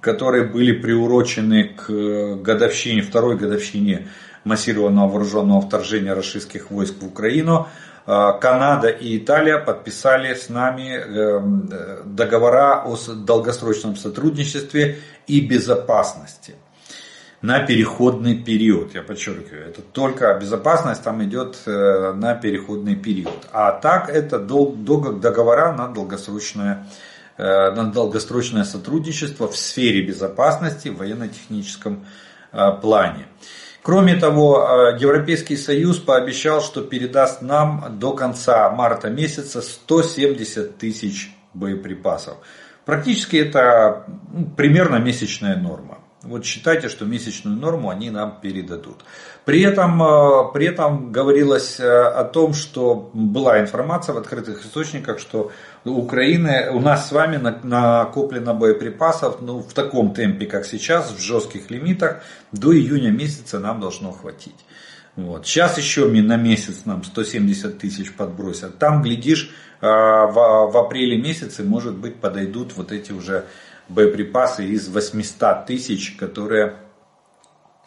[0.00, 4.08] которые были приурочены к годовщине, второй годовщине
[4.44, 7.66] массированного вооруженного вторжения российских войск в Украину,
[8.06, 16.54] Канада и Италия подписали с нами э, договора о долгосрочном сотрудничестве и безопасности
[17.42, 18.94] на переходный период.
[18.94, 23.46] Я подчеркиваю, это только безопасность там идет на переходный период.
[23.52, 26.86] А так это договора на долгосрочное
[27.38, 32.06] Э, на долгосрочное сотрудничество в сфере безопасности в военно-техническом
[32.52, 33.26] э, плане.
[33.86, 41.30] Кроме того, э, Европейский Союз пообещал, что передаст нам до конца марта месяца 170 тысяч
[41.54, 42.38] боеприпасов.
[42.84, 45.98] Практически это ну, примерно месячная норма.
[46.26, 49.04] Вот считайте, что месячную норму они нам передадут.
[49.44, 55.18] При этом, э, при этом говорилось э, о том, что была информация в открытых источниках,
[55.18, 55.52] что
[55.84, 61.20] у Украины, у нас с вами накоплено боеприпасов ну, в таком темпе, как сейчас, в
[61.20, 62.22] жестких лимитах,
[62.52, 64.64] до июня месяца нам должно хватить.
[65.16, 65.46] Вот.
[65.46, 68.78] Сейчас еще на месяц нам 170 тысяч подбросят.
[68.78, 69.50] Там, глядишь,
[69.80, 73.46] э, в, апреле месяце, может быть, подойдут вот эти уже
[73.88, 76.76] боеприпасы из 800 тысяч, которые,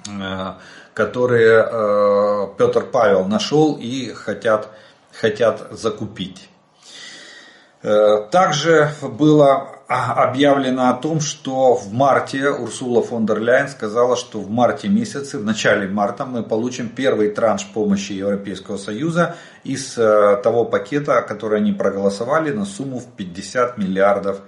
[0.08, 0.54] э,
[0.94, 4.70] которые э, Петр Павел нашел и хотят,
[5.12, 6.50] хотят закупить.
[7.82, 14.40] Э, также было объявлено о том, что в марте Урсула фон дер Ляйен сказала, что
[14.40, 20.66] в марте месяце, в начале марта мы получим первый транш помощи Европейского Союза из того
[20.66, 24.42] пакета, который они проголосовали на сумму в 50 миллиардов.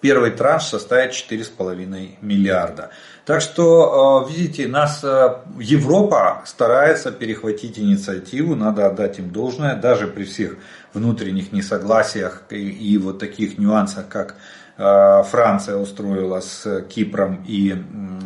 [0.00, 2.90] Первый транш составит 4,5 миллиарда.
[3.24, 10.06] Так что, э, видите, нас э, Европа старается перехватить инициативу, надо отдать им должное, даже
[10.06, 10.56] при всех
[10.92, 14.34] внутренних несогласиях и, и вот таких нюансах, как
[14.76, 17.74] э, Франция устроила с Кипром и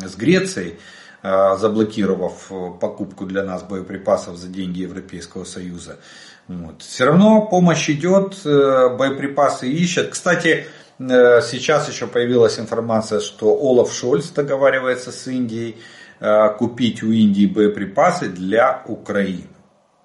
[0.05, 0.79] с Грецией,
[1.21, 5.97] заблокировав покупку для нас боеприпасов за деньги Европейского Союза.
[6.49, 6.81] Вот.
[6.81, 10.09] Все равно помощь идет, боеприпасы ищут.
[10.09, 10.65] Кстати,
[10.99, 15.77] Э, сейчас еще появилась информация, что Олаф Шольц договаривается с Индией
[16.19, 19.47] э, купить у Индии боеприпасы для Украины.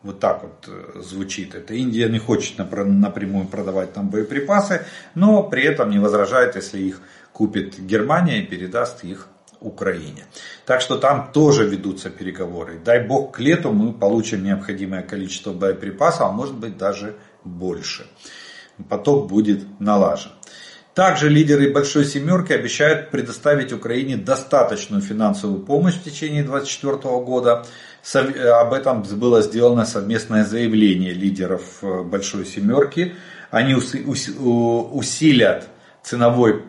[0.03, 1.74] Вот так вот э, звучит это.
[1.74, 7.01] Индия не хочет напрямую продавать там боеприпасы, но при этом не возражает, если их
[7.32, 9.26] купит Германия и передаст их
[9.64, 10.26] Украине.
[10.66, 12.78] Так что там тоже ведутся переговоры.
[12.84, 18.06] Дай бог к лету мы получим необходимое количество боеприпасов, а может быть даже больше.
[18.88, 20.32] Поток будет налажен.
[20.94, 27.66] Также лидеры Большой Семерки обещают предоставить Украине достаточную финансовую помощь в течение 2024 года.
[28.14, 33.16] Об этом было сделано совместное заявление лидеров э, Большой Семерки.
[33.50, 35.68] Они усилят
[36.04, 36.62] ценовой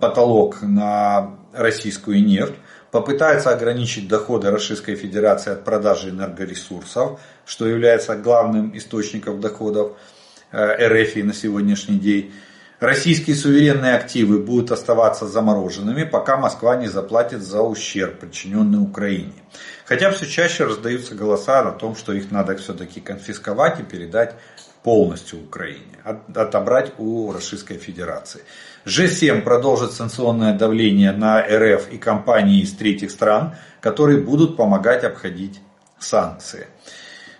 [0.00, 2.54] потолок на российскую нефть,
[2.90, 9.96] попытаются ограничить доходы Российской Федерации от продажи энергоресурсов, что является главным источником доходов
[10.52, 12.32] э, РФ на сегодняшний день.
[12.80, 19.34] Российские суверенные активы будут оставаться замороженными, пока Москва не заплатит за ущерб, причиненный Украине.
[19.84, 24.34] Хотя все чаще раздаются голоса о том, что их надо все-таки конфисковать и передать
[24.82, 25.98] полностью Украине,
[26.34, 28.42] отобрать у Российской Федерации.
[28.84, 35.60] G7 продолжит санкционное давление на РФ и компании из третьих стран, которые будут помогать обходить
[35.98, 36.66] санкции.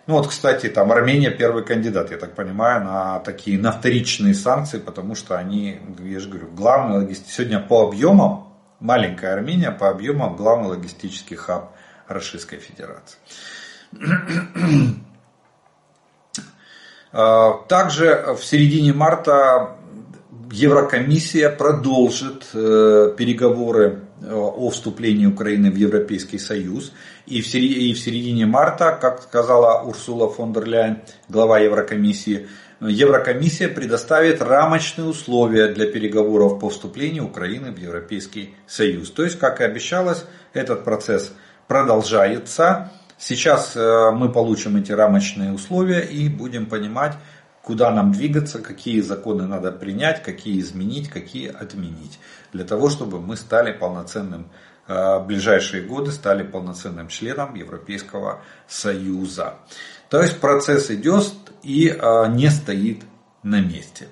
[0.06, 4.78] Ну вот, кстати, там Армения первый кандидат, я так понимаю, на такие, на вторичные санкции,
[4.78, 10.34] потому что они, я же говорю, главный логистический, сегодня по объемам, маленькая Армения по объемам
[10.36, 11.72] главный логистический хаб
[12.08, 13.18] Российской Федерации.
[17.12, 19.76] А, также в середине марта
[20.50, 26.92] Еврокомиссия продолжит э, переговоры э, о вступлении Украины в Европейский Союз.
[27.24, 30.98] И в середине марта, как сказала Урсула фон дер Ляйен,
[31.30, 32.48] глава Еврокомиссии,
[32.80, 39.10] Еврокомиссия предоставит рамочные условия для переговоров по вступлению Украины в Европейский Союз.
[39.10, 41.32] То есть, как и обещалось, этот процесс
[41.66, 42.92] продолжается.
[43.24, 47.14] Сейчас э, мы получим эти рамочные условия и будем понимать,
[47.62, 52.18] куда нам двигаться, какие законы надо принять, какие изменить, какие отменить.
[52.52, 54.50] Для того, чтобы мы стали полноценным,
[54.88, 59.54] э, в ближайшие годы стали полноценным членом Европейского Союза.
[60.08, 63.04] То есть процесс идет и э, не стоит
[63.44, 64.08] на месте.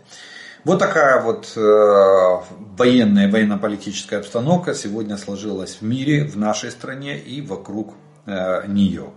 [0.62, 7.94] Вот такая вот военная, военно-политическая обстановка сегодня сложилась в мире, в нашей стране и вокруг
[8.66, 9.12] нее.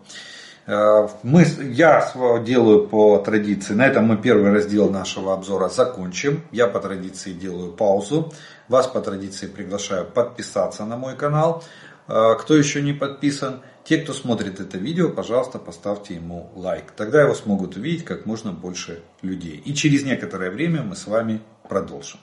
[0.66, 2.11] Э, мы, я
[2.45, 6.43] делаю по традиции, на этом мы первый раздел нашего обзора закончим.
[6.51, 8.34] Я по традиции делаю паузу.
[8.68, 11.64] Вас по традиции приглашаю подписаться на мой канал.
[12.07, 16.91] Э, кто еще не подписан, те, кто смотрит это видео, пожалуйста, поставьте ему лайк.
[16.95, 19.61] Тогда его смогут увидеть как можно больше людей.
[19.66, 22.20] И через некоторое время мы с вами продолжим.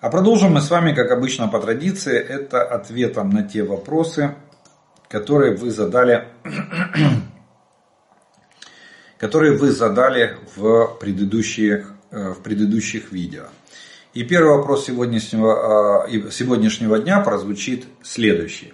[0.00, 4.34] А продолжим мы с вами, как обычно по традиции, это ответом на те вопросы,
[5.08, 6.26] которые вы задали,
[9.18, 13.48] которые вы задали в предыдущих, э, в предыдущих видео.
[14.14, 18.72] И первый вопрос сегодняшнего, э, сегодняшнего дня прозвучит следующий.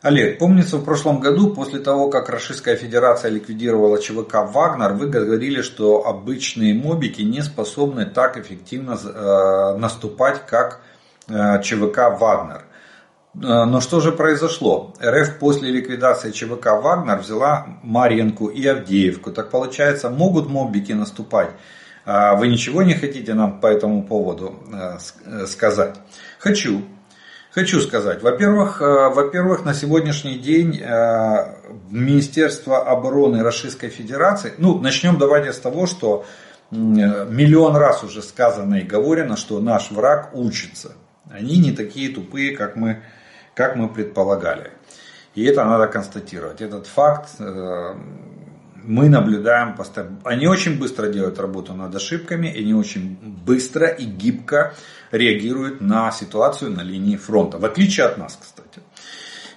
[0.00, 5.60] Олег, помнится, в прошлом году, после того, как Российская Федерация ликвидировала ЧВК «Вагнер», вы говорили,
[5.60, 10.82] что обычные мобики не способны так эффективно э, наступать, как
[11.28, 12.64] э, ЧВК «Вагнер».
[13.34, 14.94] Э, но что же произошло?
[15.02, 19.32] РФ после ликвидации ЧВК «Вагнер» взяла Марьинку и Авдеевку.
[19.32, 21.50] Так получается, могут мобики наступать?
[22.04, 24.54] А вы ничего не хотите нам по этому поводу
[25.46, 25.96] сказать?
[26.38, 26.82] Хочу.
[27.58, 31.56] Хочу сказать, во-первых, э, во-первых, на сегодняшний день э,
[31.90, 36.24] Министерство обороны Российской Федерации, ну, начнем давайте с того, что
[36.70, 40.92] миллион раз уже сказано и говорено, что наш враг учится.
[41.32, 43.02] Они не такие тупые, как мы,
[43.54, 44.70] как мы предполагали.
[45.34, 46.60] И это надо констатировать.
[46.60, 47.94] Этот факт э,
[48.88, 49.76] мы наблюдаем.
[50.24, 54.74] Они очень быстро делают работу над ошибками, и они очень быстро и гибко
[55.12, 57.58] реагируют на ситуацию на линии фронта.
[57.58, 58.80] В отличие от нас, кстати.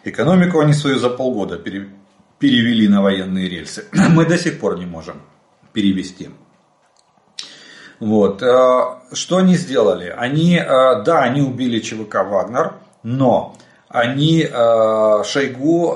[0.04, 3.86] Экономику они свою за полгода перевели на военные рельсы.
[4.10, 5.22] Мы до сих пор не можем
[5.72, 6.30] перевести.
[8.02, 8.44] Вот.
[8.44, 10.14] Э, что они сделали?
[10.18, 12.74] Они, э, да, они убили ЧВК «Вагнер»,
[13.04, 13.56] но
[13.94, 15.96] они, э, Шойгу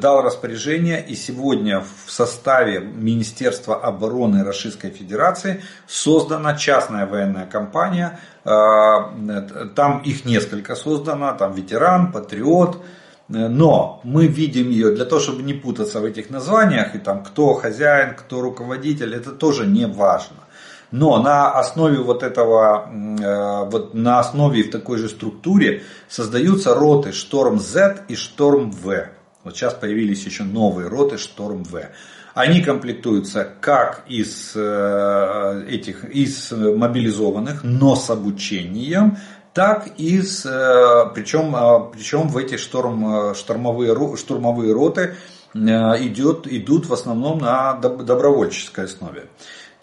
[0.00, 8.18] дал распоряжение, и сегодня в составе Министерства обороны Российской Федерации создана частная военная компания.
[8.44, 12.82] Э, там их несколько создано, там ветеран, патриот.
[13.28, 17.54] Но мы видим ее, для того, чтобы не путаться в этих названиях, и там кто
[17.54, 20.45] хозяин, кто руководитель, это тоже не важно.
[20.90, 27.12] Но на основе вот этого, э, вот на основе в такой же структуре создаются роты
[27.12, 29.08] Шторм Z и Шторм В.
[29.42, 31.88] Вот сейчас появились еще новые роты Шторм В.
[32.34, 39.16] Они комплектуются как из э, этих, из мобилизованных, но с обучением,
[39.54, 45.14] так и с, э, причем, причем в эти шторм, штурмовые, штурмовые роты
[45.54, 49.28] идет, идут в основном на добровольческой основе.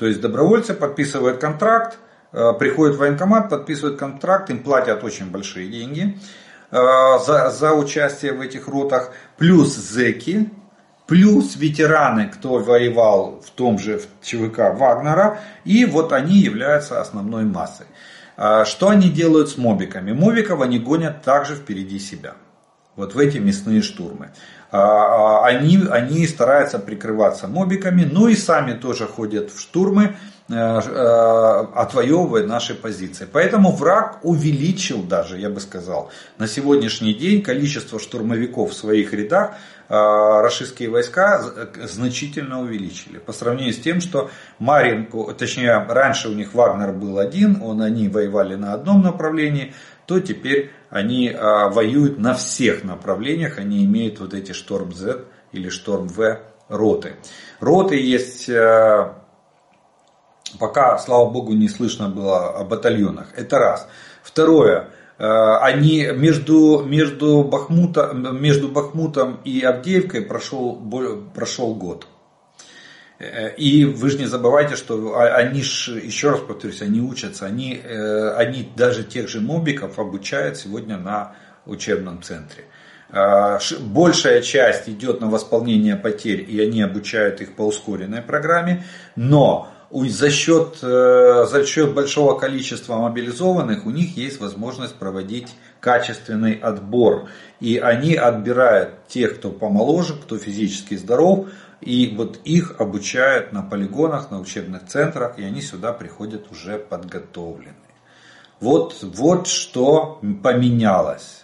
[0.03, 1.97] То есть добровольцы подписывают контракт,
[2.33, 6.19] э, приходят в военкомат, подписывают контракт, им платят очень большие деньги
[6.71, 6.75] э,
[7.25, 10.49] за, за участие в этих ротах, плюс зеки,
[11.07, 17.85] плюс ветераны, кто воевал в том же ЧВК Вагнера, и вот они являются основной массой.
[18.35, 20.11] А что они делают с мобиками?
[20.11, 22.33] Мобиков они гонят также впереди себя.
[22.95, 24.29] Вот в эти мясные штурмы.
[24.71, 30.15] А, а, они, они стараются прикрываться мобиками, ну и сами тоже ходят в штурмы,
[30.49, 33.27] э, э, отвоевывая наши позиции.
[33.31, 39.51] Поэтому враг увеличил даже, я бы сказал, на сегодняшний день количество штурмовиков в своих рядах
[39.89, 41.39] э, российские войска
[41.83, 43.19] значительно увеличили.
[43.19, 48.09] По сравнению с тем, что Маринку, точнее раньше у них Вагнер был один, он, они
[48.09, 49.75] воевали на одном направлении,
[50.05, 55.69] то теперь они а, воюют на всех направлениях, они имеют вот эти Шторм Z или
[55.69, 56.39] Шторм В
[56.69, 57.15] роты.
[57.59, 59.15] Роты есть, а,
[60.59, 63.29] пока, слава богу, не слышно было о батальонах.
[63.35, 63.87] Это раз.
[64.21, 70.79] Второе, а, они между, между, Бахмутом, между Бахмутом и Авдеевкой прошел,
[71.33, 72.07] прошел год.
[73.57, 78.33] И вы же не забывайте, что они ж, еще раз повторюсь, они учатся, они, э,
[78.35, 81.35] они даже тех же мобиков обучают сегодня на
[81.65, 82.65] учебном центре.
[83.15, 88.83] А, большая часть идет на восполнение потерь, и они обучают их по ускоренной программе,
[89.15, 95.49] но за счет, э, за счет большого количества мобилизованных у них есть возможность проводить
[95.79, 97.29] качественный отбор.
[97.59, 101.49] И они отбирают тех, кто помоложе, кто физически здоров,
[101.83, 107.75] и вот их обучают на полигонах, на учебных центрах, и они сюда приходят уже подготовленные.
[108.59, 111.43] Вот, вот что поменялось.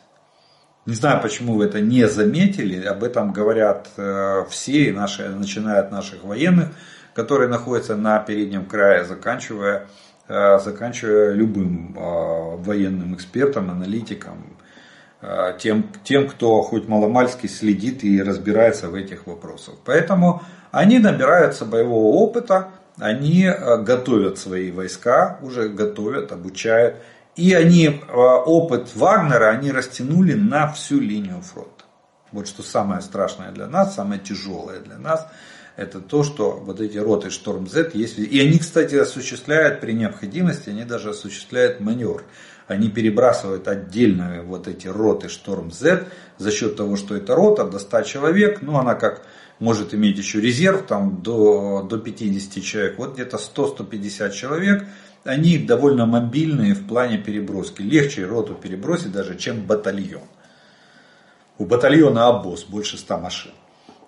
[0.86, 5.92] Не знаю, почему вы это не заметили, об этом говорят э, все, наши, начиная от
[5.92, 6.70] наших военных,
[7.14, 9.88] которые находятся на переднем крае, заканчивая,
[10.28, 14.58] э, заканчивая любым э, военным экспертом, аналитиком,
[15.60, 19.76] тем, тем, кто хоть маломальски следит и разбирается в этих вопросах.
[19.86, 20.42] Поэтому
[20.72, 26.98] они набираются боевого опыта, они э, готовят свои войска, уже готовят, обучают.
[27.36, 31.86] И они э, опыт Вагнера они растянули на всю линию фронта.
[32.32, 35.28] Вот что самое страшное для нас, самое тяжелое для нас,
[35.78, 38.20] это то, что вот эти роты Шторм Z есть.
[38.20, 42.24] И они, кстати, осуществляют при необходимости, они даже осуществляют маневр
[42.70, 46.08] они перебрасывают отдельно вот эти роты Шторм Z
[46.38, 49.26] за счет того, что это рота до 100 человек, ну она как
[49.60, 54.86] может иметь еще резерв там до, до 50 человек, вот где-то 100-150 человек,
[55.24, 57.82] они довольно мобильные в плане переброски.
[57.82, 60.24] Легче роту перебросить даже, чем батальон.
[61.58, 63.52] у батальона обоз больше 100 машин.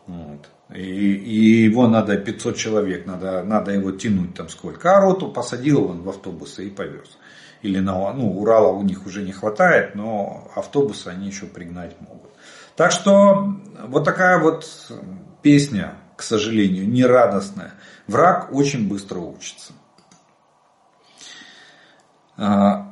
[0.08, 0.50] Вот.
[0.74, 4.96] И, и его надо 500 человек, надо, надо его тянуть там сколько.
[4.96, 7.18] А роту посадил он в автобусы и повез
[7.63, 12.31] Или на, ну, Урала у них уже не хватает, но автобусы они еще пригнать могут.
[12.77, 13.55] Так что
[13.89, 14.67] вот такая вот
[15.43, 17.73] песня, к сожалению, нерадостная.
[18.07, 19.73] Враг очень быстро учится.
[22.37, 22.87] А,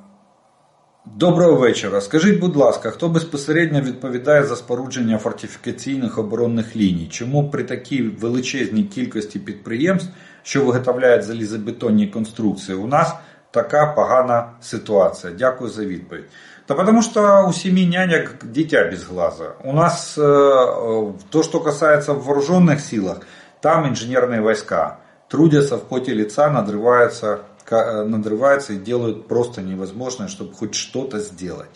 [1.06, 2.00] Доброго вечора.
[2.00, 7.08] Скажіть, будь ласка, хто безпосередньо відповідає за спорудження фортифікаційних оборонних ліній?
[7.10, 10.08] Чому при такій величезній кількості підприємств,
[10.42, 13.14] що виготовляють залізобетонні конструкції, у нас
[13.50, 15.32] така погана ситуація?
[15.32, 16.24] Дякую за відповідь.
[16.68, 19.52] Да потому что у семи нянек дитя без глаза.
[19.64, 23.18] У нас э, то, что касается вооруженных силах,
[23.60, 24.96] там инженерные войска
[25.28, 27.38] трудятся в поте лица, надрываются
[27.70, 31.70] Э, надрываются и делают просто невозможное, чтобы хоть что-то сделать.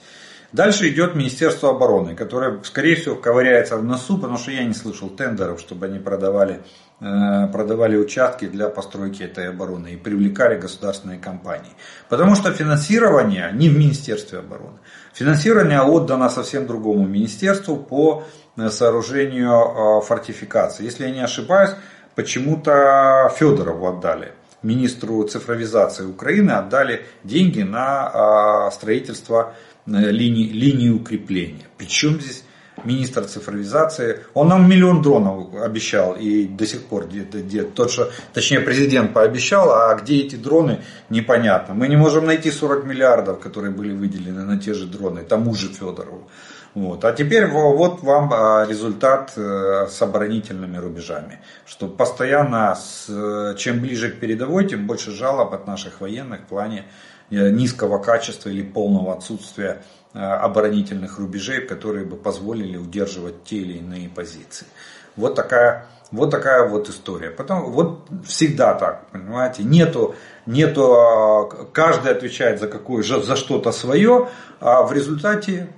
[0.53, 5.09] Дальше идет Министерство обороны, которое, скорее всего, ковыряется в носу, потому что я не слышал
[5.09, 6.61] тендеров, чтобы они продавали,
[7.01, 11.71] э, продавали участки для постройки этой обороны и привлекали государственные компании.
[12.07, 14.77] Потому что финансирование не в Министерстве обороны.
[15.15, 18.23] Финансирование отдано совсем другому министерству по
[18.55, 20.85] э, сооружению фортификации.
[20.85, 21.71] Если я не ошибаюсь,
[22.13, 24.33] почему-то Федорову отдали
[24.63, 31.67] министру цифровизации Украины отдали деньги на строительство э, линии, линии укрепления.
[31.77, 32.43] Причем здесь
[32.83, 38.11] министр цифровизации, он нам миллион дронов обещал и до сих пор где-то, где тот, что,
[38.33, 41.73] точнее президент пообещал, а где эти дроны непонятно.
[41.73, 45.67] Мы не можем найти 40 миллиардов, которые были выделены на те же дроны, тому же
[45.67, 46.29] Федорову.
[46.73, 47.05] Вот.
[47.05, 51.39] А теперь вот вам а, результат э, с оборонительными рубежами.
[51.67, 56.79] Что постоянно, с, чем ближе к передовой, тем больше жалоб от наших военных в плане
[56.79, 63.77] э, низкого качества или полного отсутствия э, оборонительных рубежей, которые бы позволили удерживать те или
[63.77, 64.67] иные позиции.
[65.15, 67.29] Вот такая, вот такая вот история.
[67.29, 70.15] Потом, вот всегда так, понимаете, нету,
[70.45, 75.69] нету, а, каждый отвечает за, какое, за что-то свое, а в результате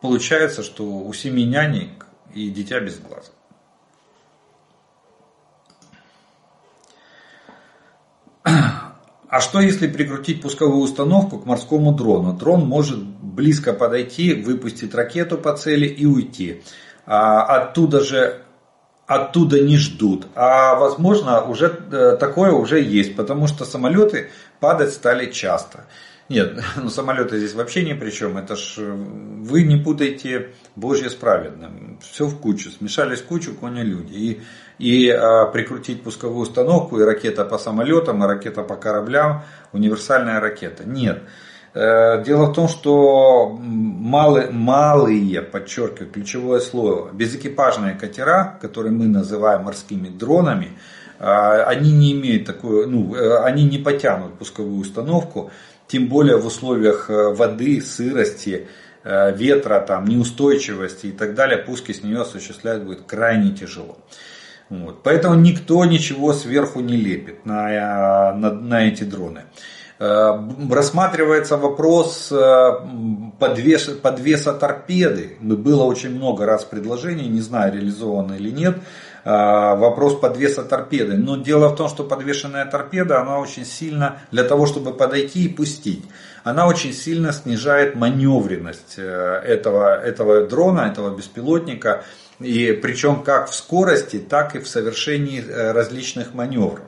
[0.00, 3.32] Получается, что у семи нянек и дитя без глаз.
[9.36, 12.32] А что если прикрутить пусковую установку к морскому дрону?
[12.32, 16.62] Дрон может близко подойти, выпустить ракету по цели и уйти.
[17.04, 18.40] А оттуда же
[19.06, 20.26] оттуда не ждут.
[20.34, 25.84] А возможно уже э, такое уже есть, потому что самолеты падать стали часто.
[26.28, 28.36] Нет, ну самолеты здесь вообще ни при чем.
[28.36, 31.98] Это ж э, вы не путайте Божье с праведным.
[32.02, 32.70] Все в кучу.
[32.70, 34.12] Смешались в кучу кони люди.
[34.14, 34.40] И,
[34.78, 40.84] и а, прикрутить пусковую установку, и ракета по самолетам, и ракета по кораблям, универсальная ракета.
[40.84, 41.22] Нет.
[41.74, 49.64] Э, дело в том, что малые, малые, подчеркиваю, ключевое слово, безэкипажные катера, которые мы называем
[49.64, 50.78] морскими дронами,
[51.18, 55.50] а, они не имеют такой, ну, э, они не потянут пусковую установку
[55.88, 58.68] тем более в условиях э, воды, сырости,
[59.04, 63.98] э, ветра, там, неустойчивости и так далее, пуски с нее осуществлять будет крайне тяжело.
[64.68, 65.02] Вот.
[65.04, 69.44] Поэтому никто ничего сверху не лепит на, э, на, на эти дроны.
[69.98, 72.30] Рассматривается вопрос
[73.38, 75.38] подвес, подвеса торпеды.
[75.40, 78.76] Было очень много раз предложений, не знаю, реализовано или нет.
[79.28, 81.16] А, вопрос подвеса торпеды.
[81.16, 85.48] Но дело в том, что подвешенная торпеда, она очень сильно, для того, чтобы подойти и
[85.48, 86.04] пустить,
[86.44, 92.04] она очень сильно снижает маневренность э, этого, этого дрона, этого беспилотника.
[92.38, 96.84] И причем как в скорости, так и в совершении э, различных маневров.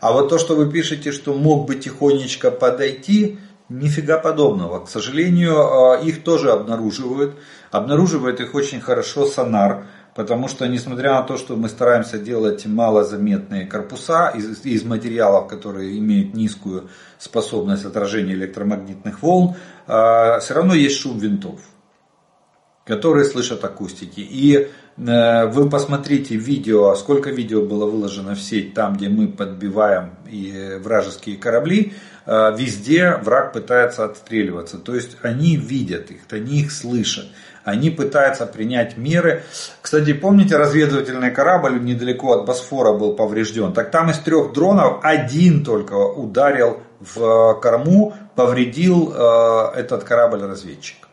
[0.00, 4.86] А вот то, что вы пишете, что мог бы тихонечко подойти, нифига подобного.
[4.86, 7.34] К сожалению, э, их тоже обнаруживают.
[7.70, 9.84] Обнаруживает их очень хорошо сонар.
[10.16, 15.98] Потому что, несмотря на то, что мы стараемся делать малозаметные корпуса из, из материалов, которые
[15.98, 16.88] имеют низкую
[17.18, 19.56] способность отражения электромагнитных волн,
[19.86, 21.60] э, все равно есть шум винтов,
[22.86, 24.20] которые слышат акустики.
[24.20, 24.56] И
[24.96, 30.78] э, вы посмотрите видео, сколько видео было выложено в сеть, там, где мы подбиваем и
[30.80, 31.92] вражеские корабли,
[32.24, 34.78] э, везде враг пытается отстреливаться.
[34.78, 37.26] То есть они видят их, они их слышат
[37.66, 39.42] они пытаются принять меры.
[39.82, 43.72] Кстати, помните, разведывательный корабль недалеко от Босфора был поврежден?
[43.72, 51.08] Так там из трех дронов один только ударил в корму, повредил э, этот корабль-разведчик.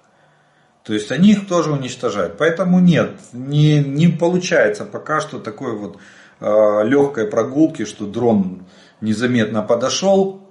[0.84, 2.38] То есть они их тоже уничтожают.
[2.38, 5.98] Поэтому нет, не, не получается пока что такой вот
[6.40, 8.68] э, легкой прогулки, что дрон
[9.02, 10.48] незаметно подошел,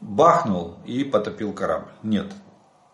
[0.00, 1.90] бахнул и потопил корабль.
[2.04, 2.26] Нет,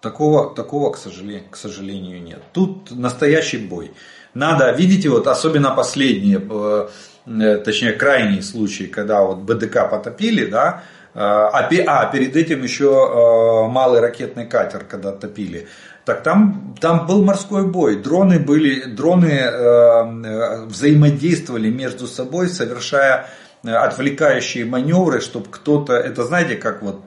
[0.00, 2.42] Такого, такого к, сожалению, к сожалению, нет.
[2.52, 3.92] Тут настоящий бой.
[4.34, 6.88] Надо, видите, вот особенно последние, э,
[7.26, 10.82] э, точнее крайние случаи, когда вот БДК потопили, да,
[11.14, 15.66] э, а, а перед этим еще малый ракетный катер, когда топили.
[16.06, 17.96] Так там, там был морской бой.
[17.96, 23.26] Дроны были, дроны э, взаимодействовали между собой, совершая
[23.64, 27.05] отвлекающие маневры, чтобы кто-то, это знаете, как вот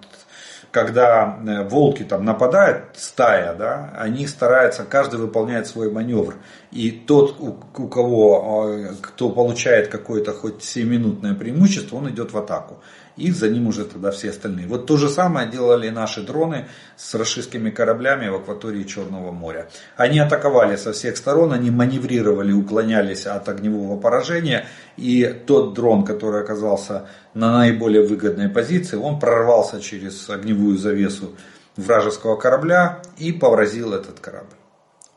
[0.71, 6.35] когда э, волки там нападают, стая, да, они стараются, каждый выполняет свой маневр.
[6.71, 7.53] И тот, у,
[7.87, 12.81] кого, э, кто получает какое-то хоть 7-минутное преимущество, он идет в атаку
[13.19, 14.67] и за ним уже тогда все остальные.
[14.67, 19.69] Вот то же самое делали наши дроны с российскими кораблями в акватории Черного моря.
[19.97, 24.67] Они атаковали со всех сторон, они маневрировали, уклонялись от огневого поражения,
[24.97, 31.35] и тот дрон, который оказался на наиболее выгодной позиции, он прорвался через огневую завесу
[31.75, 34.55] вражеского корабля и повразил этот корабль.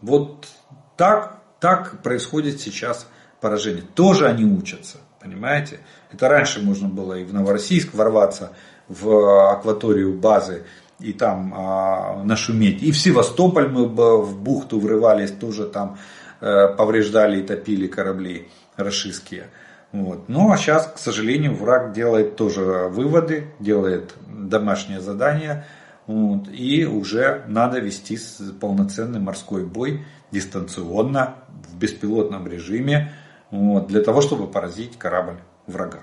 [0.01, 0.47] Вот
[0.97, 3.07] так, так происходит сейчас
[3.41, 3.85] поражение.
[3.95, 4.99] Тоже они учатся.
[5.21, 5.81] Понимаете?
[6.13, 8.53] Это раньше можно было и в Новороссийск ворваться,
[8.89, 10.65] в акваторию базы
[10.99, 12.83] и там а, нашуметь.
[12.83, 15.99] И в Севастополь мы в бухту врывались, тоже там
[16.41, 19.49] а, повреждали и топили корабли расистские.
[19.93, 20.29] Вот.
[20.29, 25.67] Ну а сейчас, к сожалению, враг делает тоже выводы, делает домашнее задание.
[26.07, 28.19] Вот, и уже надо вести
[28.61, 33.13] полноценный морской бой дистанционно, в беспилотном режиме
[33.51, 36.01] вот, для того, чтобы поразить корабль врага.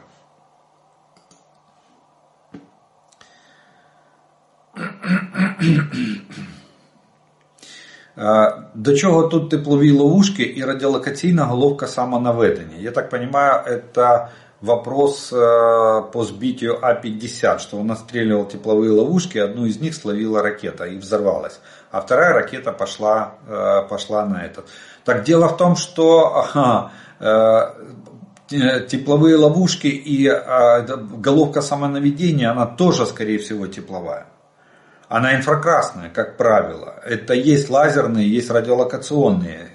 [8.75, 12.77] До чого тут теплові ловушки і радіолокаційна головка самонаведення?
[12.81, 14.29] Я так понимаю, это
[14.61, 15.31] вопрос
[16.13, 21.61] по сбитию А-50, что он настреливал тепловые ловушки, одну из них словила ракета и взорвалась,
[21.91, 23.33] а вторая ракета пошла,
[23.91, 24.65] пошла на этот.
[25.05, 26.91] Так дело в том, что ага,
[28.51, 34.27] Э, тепловые ловушки и а, головка самонаведения, она тоже, скорее всего, тепловая.
[35.10, 36.96] Она инфракрасная, как правило.
[37.04, 39.70] Это есть лазерные, есть радиолокационные.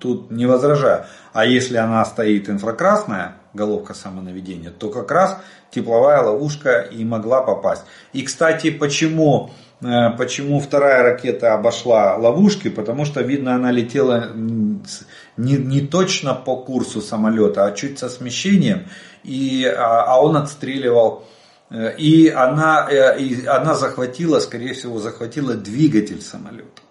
[0.00, 1.04] Тут не возражаю.
[1.32, 5.38] А если она стоит инфракрасная, головка самонаведения, то как раз
[5.70, 7.84] тепловая ловушка и могла попасть.
[8.12, 9.50] И, кстати, почему
[9.82, 12.68] Э, почему вторая ракета обошла ловушки?
[12.68, 18.86] Потому что, видно, она летела не, не точно по курсу самолета, а чуть со смещением.
[19.24, 21.24] И, а, а он отстреливал.
[21.72, 26.82] Э, и она, э, и она захватила, скорее всего, захватила двигатель самолета.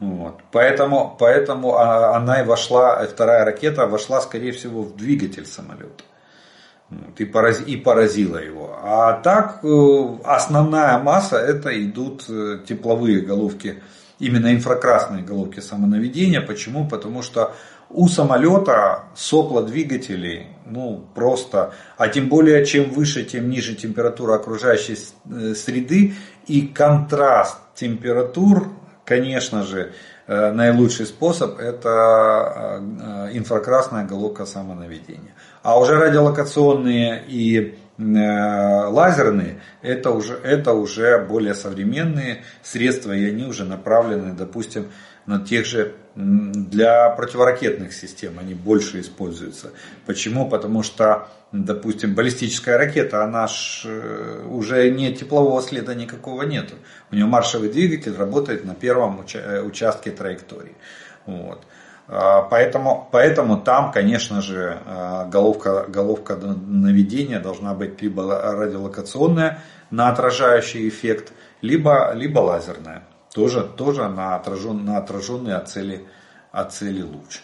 [0.00, 0.40] Вот.
[0.52, 6.04] Поэтому, поэтому а, она и вошла, вторая ракета вошла, скорее всего, в двигатель самолета
[7.16, 8.78] и, пораз, и поразила его.
[8.82, 12.26] А так э, основная масса это идут
[12.66, 13.82] тепловые головки,
[14.18, 16.42] именно инфракрасные головки самонаведения.
[16.42, 16.86] Почему?
[16.86, 17.54] Потому что
[17.90, 24.96] у самолета сопла двигателей, ну просто, а тем более чем выше, тем ниже температура окружающей
[25.30, 26.14] э, среды
[26.46, 28.68] и контраст температур,
[29.04, 29.92] конечно же,
[30.26, 32.82] наилучший способ это
[33.32, 35.34] инфракрасная головка самонаведения.
[35.62, 43.44] А уже радиолокационные и э, лазерные это уже, это уже более современные средства, и они
[43.44, 44.86] уже направлены, допустим,
[45.26, 49.72] на тех же для противоракетных систем они больше используются.
[50.06, 50.48] Почему?
[50.48, 56.74] Потому что, допустим, баллистическая ракета, она ж э, уже не теплового следа никакого нету.
[57.10, 60.74] У нее маршевый двигатель работает на первом э, участке траектории.
[61.26, 61.66] Вот.
[62.08, 69.58] А, поэтому, поэтому там, конечно же, а, головка, головка наведения должна быть либо радиолокационная
[69.90, 73.02] на отражающий эффект, либо, либо лазерная.
[73.36, 76.06] Тоже, тоже на, отражен, на отраженный от цели,
[76.52, 77.42] от цели луч.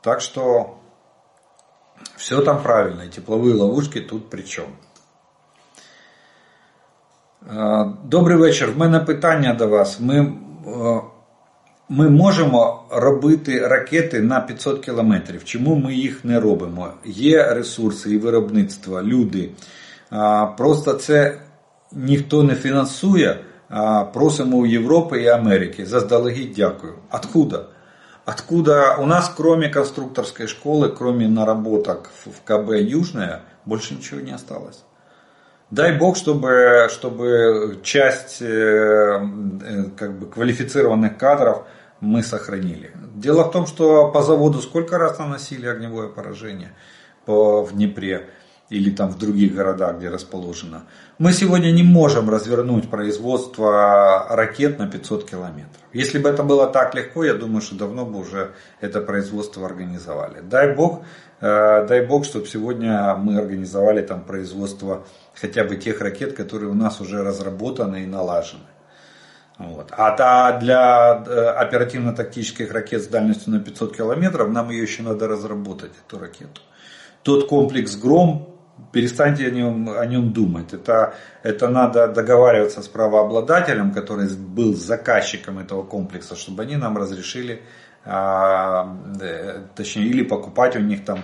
[0.00, 0.78] Так что
[2.16, 3.08] все там правильно.
[3.08, 4.66] тепловые ловушки тут при чем.
[8.04, 8.72] Добрий вечір.
[8.72, 10.00] В мене питання до вас.
[10.00, 10.32] Ми
[11.88, 15.44] ми можемо робити ракети на 500 кілометрів.
[15.44, 16.92] Чому ми їх не робимо?
[17.04, 19.50] Є ресурси і виробництво, люди.
[20.56, 21.40] Просто це
[21.92, 23.44] ніхто не фінансує.
[24.13, 25.85] Просимо у Європи і Америки.
[25.85, 26.93] Заздалегідь дякую.
[27.11, 27.65] Откуда?
[28.25, 34.83] Откуда у нас, кроме конструкторской школы, кроме наработок в КБ Южная, больше ничего не осталось.
[35.71, 41.65] Дай бог, чтобы, чтобы часть э, э, как бы, квалифицированных кадров
[42.01, 42.91] мы сохранили.
[43.15, 46.73] Дело в том, что по заводу сколько раз наносили огневое поражение
[47.25, 48.29] по, в Днепре.
[48.72, 50.84] или там в других городах, где расположено.
[51.18, 55.82] Мы сегодня не можем развернуть производство ракет на 500 километров.
[55.92, 60.40] Если бы это было так легко, я думаю, что давно бы уже это производство организовали.
[60.40, 61.04] Дай бог,
[61.40, 65.04] э, дай бог, чтобы сегодня мы организовали там производство
[65.34, 68.62] хотя бы тех ракет, которые у нас уже разработаны и налажены.
[69.58, 69.92] Вот.
[69.92, 75.92] А для э, оперативно-тактических ракет с дальностью на 500 километров нам ее еще надо разработать,
[76.06, 76.62] эту ракету.
[77.22, 78.51] Тот комплекс «Гром»
[78.92, 80.72] перестаньте о нем, о нем думать.
[80.72, 87.62] Это, это надо договариваться с правообладателем, который был заказчиком этого комплекса, чтобы они нам разрешили,
[88.04, 91.20] а, э, точнее, или покупать у них там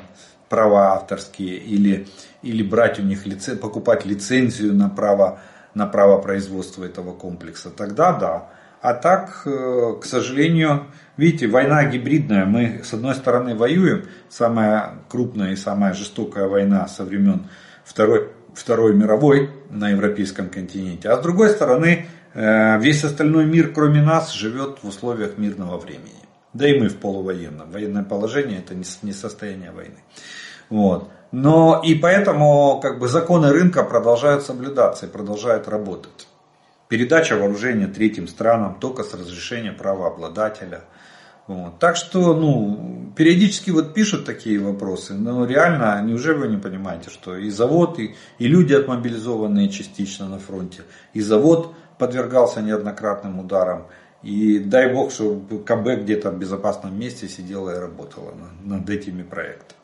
[0.49, 2.07] права авторские, или,
[2.42, 5.40] или брать у них лице, покупать лицензию на право,
[5.74, 7.70] на право производства этого комплекса.
[7.70, 8.49] Тогда да.
[8.81, 12.45] А так, э, к сожалению, видите, война гибридная.
[12.45, 17.49] Мы с одной стороны воюем, самая крупная и самая жестокая война со времен
[17.85, 21.09] Второй, Второй мировой на европейском континенте.
[21.09, 26.12] А с другой стороны, э, весь остальной мир, кроме нас, живет в условиях мирного времени.
[26.53, 27.70] Да и мы в полувоенном.
[27.70, 29.99] Военное положение это не состояние войны.
[30.70, 31.11] Вот.
[31.33, 36.28] Но и поэтому как бы законы рынка продолжают соблюдаться и продолжают работать.
[36.89, 40.84] Передача вооружения третьим странам только с разрешения правообладателя.
[41.47, 41.78] Вот.
[41.78, 47.36] Так что, ну, периодически вот пишут такие вопросы, но реально, неужели вы не понимаете, что
[47.36, 50.82] и завод, и, и люди отмобилизованные частично на фронте,
[51.14, 53.86] и завод подвергался неоднократным ударам,
[54.22, 59.78] и дай бог, что КБ где-то в безопасном месте сидела и работала над этими проектами.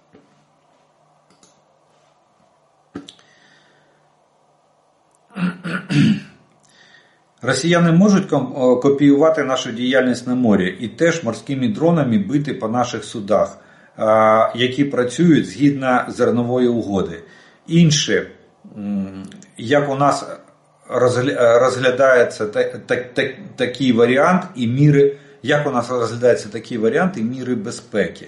[7.44, 8.30] Росіяни можуть
[8.82, 13.58] копіювати нашу діяльність на морі і теж морськими дронами бити по наших судах,
[14.56, 17.24] які працюють згідно зернової угоди.
[17.68, 18.28] Інше,
[19.58, 20.26] як у нас
[20.90, 22.46] розглядається
[23.56, 28.28] такий варіант і міри, як у нас розглядається такий варіант і міри безпеки.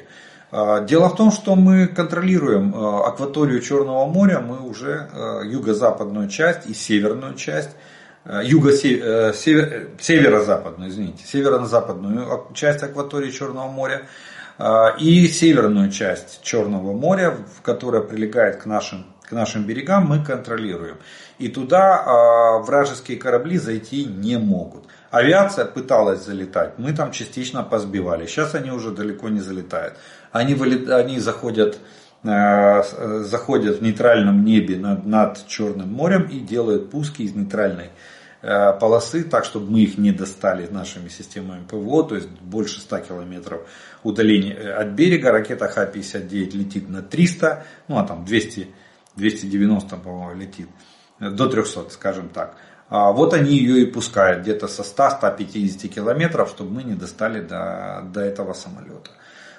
[0.90, 5.08] Дело в том, что мы контролируем акваторию Черного моря, мы уже
[5.46, 7.70] юго-западную часть и северную часть,
[8.29, 14.09] юго-северо-западную, извините, северо-западную часть акватории Черного моря
[14.99, 20.97] и северную часть Черного моря, которая прилегает к нашим, к нашим берегам, мы контролируем.
[21.39, 24.87] И туда вражеские корабли зайти не могут.
[25.11, 28.27] Авиация пыталась залетать, мы там частично позбивали.
[28.27, 29.95] Сейчас они уже далеко не залетают.
[30.33, 31.79] Они, вылет, они заходят,
[32.23, 32.83] э,
[33.23, 39.25] заходят в нейтральном небе над, над Черным морем и делают пуски из нейтральной э, полосы,
[39.25, 43.69] так чтобы мы их не достали нашими системами ПВО, то есть больше 100 километров
[44.03, 45.33] удаления э, от берега.
[45.33, 48.69] Ракета Х-59 летит на 300, ну а там 200,
[49.17, 50.69] 290, по-моему, летит,
[51.19, 52.57] до 300, скажем так.
[52.89, 58.09] А вот они ее и пускают где-то со 100-150 километров, чтобы мы не достали до,
[58.13, 59.11] до этого самолета.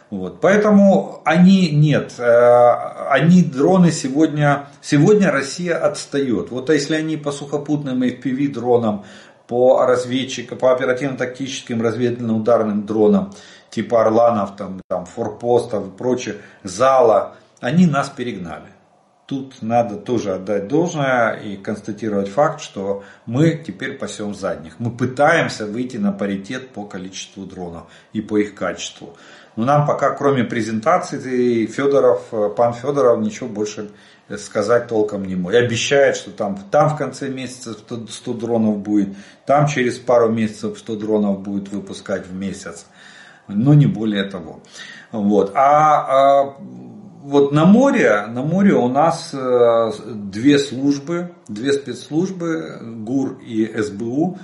[0.10, 0.39] Вот.
[0.39, 2.72] Поэтому они нет, э,
[3.10, 6.49] они дроны сегодня, сегодня Россия отстает.
[6.49, 9.03] Вот а если они по сухопутным FPV дронам,
[9.47, 13.34] по разведчикам, по оперативно-тактическим разведывательно-ударным дронам,
[13.70, 18.68] типа Орланов, там, там, Форпостов и прочее, Зала, они нас перегнали.
[19.26, 24.80] Тут надо тоже отдать должное и констатировать факт, что мы теперь пасем задних.
[24.80, 29.18] Мы пытаемся выйти на паритет по количеству дронов и по их качеству.
[29.58, 33.89] Но нам пока, кроме презентации, Федоров, пан Федоров ничего больше
[34.38, 35.60] сказать толком не может.
[35.60, 39.10] И обещает, что там, там в конце месяца 100, 100 дронов будет,
[39.47, 42.86] там через пару месяцев 100 дронов будет выпускать в месяц.
[43.47, 44.60] Но не более того.
[45.12, 45.53] Вот.
[45.55, 46.55] А, а
[47.24, 54.38] вот на море, на море у нас э, две службы, две спецслужбы, ГУР и СБУ.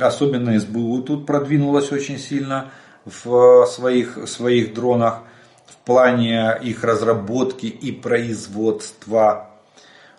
[0.00, 2.70] Особенно СБУ тут продвинулась очень сильно
[3.04, 5.22] в своих, своих дронах
[5.66, 9.50] в плане их разработки и производства.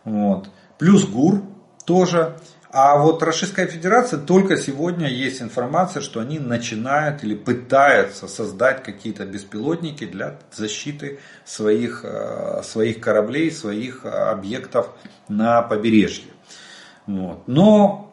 [0.04, 0.50] Вот.
[0.78, 1.42] Плюс ГУР
[1.86, 2.38] тоже.
[2.70, 9.26] А вот Российская Федерация только сегодня есть информация, что они начинают или пытаются создать какие-то
[9.26, 14.90] беспилотники для защиты своих, э, своих кораблей, своих объектов
[15.30, 16.32] на побережье.
[17.06, 17.48] Вот.
[17.48, 18.13] Но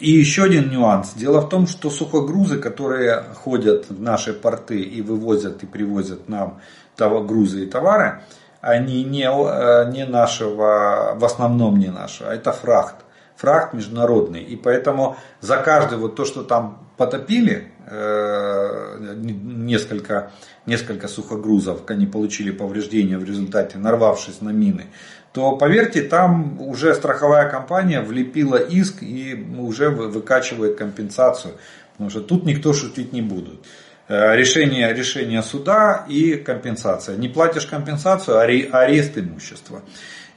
[0.00, 1.12] и еще один нюанс.
[1.14, 6.60] Дело в том, что сухогрузы, которые ходят в наши порты и вывозят и привозят нам
[6.96, 8.22] грузы и товары,
[8.60, 12.96] они не, э, не нашего, в основном не нашего, а это фрахт
[13.40, 14.42] фрахт международный.
[14.42, 20.32] И поэтому за каждый вот то, что там потопили, несколько,
[20.66, 24.86] несколько сухогрузов, они получили повреждения в результате, нарвавшись на мины,
[25.32, 31.54] то поверьте, там уже страховая компания влепила иск и уже выкачивает компенсацию.
[31.92, 33.60] Потому что тут никто шутить не будет.
[34.08, 37.16] Э, решение, решение суда и компенсация.
[37.16, 39.82] Не платишь компенсацию, арест имущества.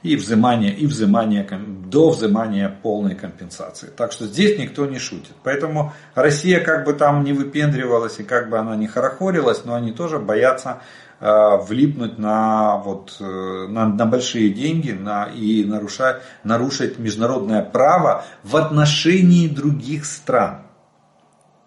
[0.04, 1.48] И взимание, и взимание,
[1.86, 3.88] до взимания полной компенсации.
[3.96, 5.32] Так что здесь никто не шутит.
[5.42, 9.92] Поэтому Россия как бы там не выпендривалась и как бы она не хорохорилась, но они
[9.92, 10.82] тоже боятся
[11.20, 18.26] э, влипнуть на, вот, э, на, на большие деньги на, и нарушать, нарушить международное право
[18.42, 20.64] в отношении других стран.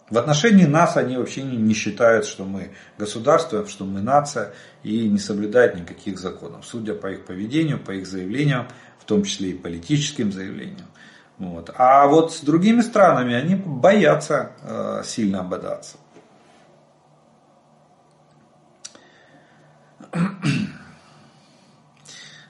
[0.09, 5.09] В отношении нас они вообще не, не считают, что мы государство, что мы нация и
[5.09, 9.53] не соблюдают никаких законов, судя по их поведению, по их заявлениям, в том числе и
[9.53, 10.87] политическим заявлениям.
[11.37, 11.71] Вот.
[11.75, 15.97] А вот с другими странами они боятся э, сильно ободаться.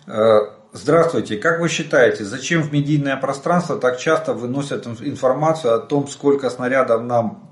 [0.05, 0.37] Э,
[0.73, 6.49] здравствуйте, как вы считаете, зачем в медийное пространство так часто выносят информацию о том, сколько
[6.49, 7.46] снарядов нам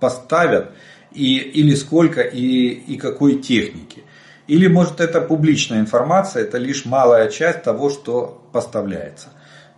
[0.00, 0.72] поставят,
[1.12, 4.04] и, или сколько, и, и какой техники.
[4.46, 9.28] Или может это публичная информация, это лишь малая часть того, что поставляется.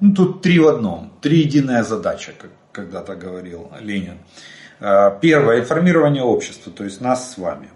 [0.01, 4.19] Ну, тут три в одном, три единая задача, как когда-то говорил Ленин.
[4.81, 7.69] А, первое, информирование общества, то есть нас с вами.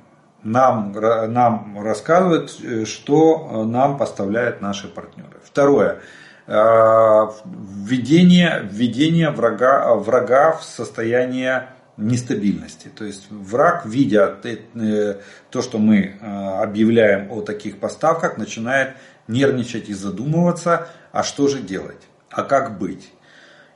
[0.43, 5.41] Нам, нам рассказывают, э, что нам поставляют наши партнеры.
[5.43, 6.01] Второе,
[6.47, 12.89] а, введение, введение врага, врага в состояние нестабильности.
[12.89, 15.21] То есть враг, видя э,
[15.51, 18.97] то, что мы э, объявляем о таких поставках, начинает
[19.29, 23.11] нервничать и задумываться, а что же делать, а как быть.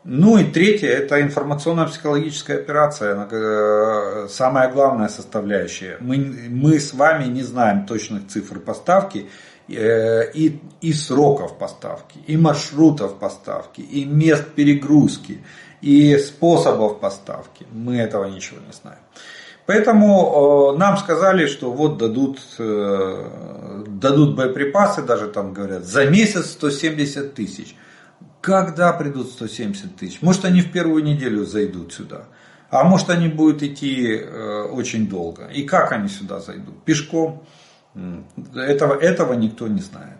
[0.05, 5.97] Ну и третье, это информационно-психологическая операция, э, самая главная составляющая.
[6.01, 6.17] Мы,
[6.49, 9.29] мы с вами не знаем точных цифр поставки
[9.69, 15.43] и, и сроков поставки, и маршрутов поставки, и мест перегрузки
[15.81, 17.67] и способов поставки.
[17.73, 18.99] Мы этого ничего не знаем.
[19.67, 27.35] Поэтому нам сказали, что вот дадут, э, дадут боеприпасы, даже там говорят, за месяц 170
[27.35, 27.77] тысяч.
[28.41, 30.23] Когда придут 170 тысяч?
[30.23, 32.25] Может они в первую неделю зайдут сюда?
[32.71, 35.49] А может они будут идти э, очень долго?
[35.49, 36.83] И как они сюда зайдут?
[36.85, 37.45] Пешком?
[38.55, 40.18] Этого, этого никто не знает.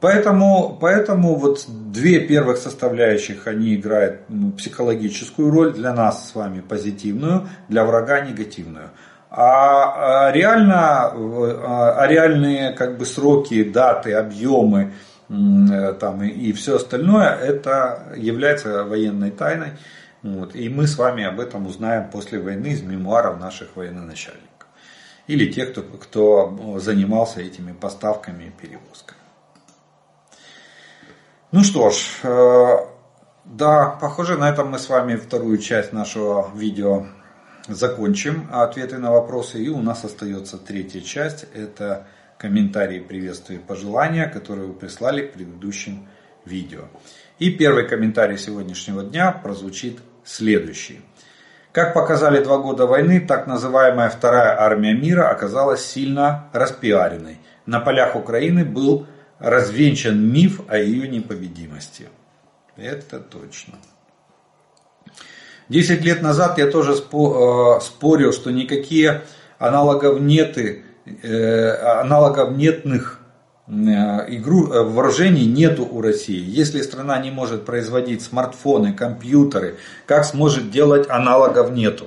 [0.00, 6.60] Поэтому, поэтому вот две первых составляющих, они играют ну, психологическую роль, для нас с вами
[6.60, 8.90] позитивную, для врага негативную.
[9.28, 14.92] А, а реально, а, а реальные как бы сроки, даты, объемы
[15.28, 19.72] э, там, и, все остальное, это является военной тайной.
[20.22, 24.68] Вот, и мы с вами об этом узнаем после войны из мемуаров наших военноначальников.
[25.26, 29.25] Или тех, кто, кто занимался этими поставками и перевозками.
[31.52, 32.76] Ну что ж, э,
[33.44, 37.06] да, похоже, на этом мы с вами вторую часть нашего видео
[37.68, 38.48] закончим.
[38.52, 39.62] Ответы на вопросы.
[39.62, 41.46] И у нас остается третья часть.
[41.54, 46.08] Это комментарии, приветствия и пожелания, которые вы прислали к предыдущим
[46.44, 46.86] видео.
[47.38, 51.00] И первый комментарий сегодняшнего дня прозвучит следующий.
[51.70, 57.38] Как показали два года войны, так называемая Вторая армия мира оказалась сильно распиаренной.
[57.66, 59.06] На полях Украины был
[59.38, 62.08] развенчан миф о ее непобедимости.
[62.76, 63.74] Это точно.
[65.68, 69.22] Десять лет назад я тоже э, спорил, что никакие
[69.58, 70.84] аналогов неты,
[71.22, 73.20] э, аналогов нетных
[73.66, 76.40] э, игру, вооружений нету у России.
[76.40, 82.06] Если страна не может производить смартфоны, компьютеры, как сможет делать аналогов нету?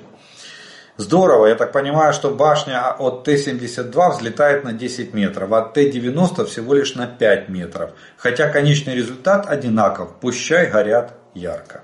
[0.99, 6.45] Здорово, я так понимаю, что башня от Т-72 взлетает на 10 метров, а от Т-90
[6.45, 7.91] всего лишь на 5 метров.
[8.17, 11.83] Хотя конечный результат одинаков, пущай горят ярко.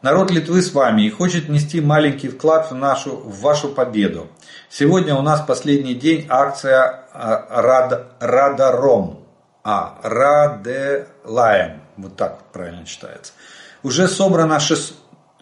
[0.00, 4.28] Народ Литвы с вами и хочет внести маленький вклад в, нашу, в вашу победу.
[4.70, 9.26] Сегодня у нас последний день акция а, Рад, Радаром.
[9.62, 11.82] А, Раделаем.
[11.98, 13.34] Вот так правильно читается.
[13.82, 14.94] Уже собрано 6,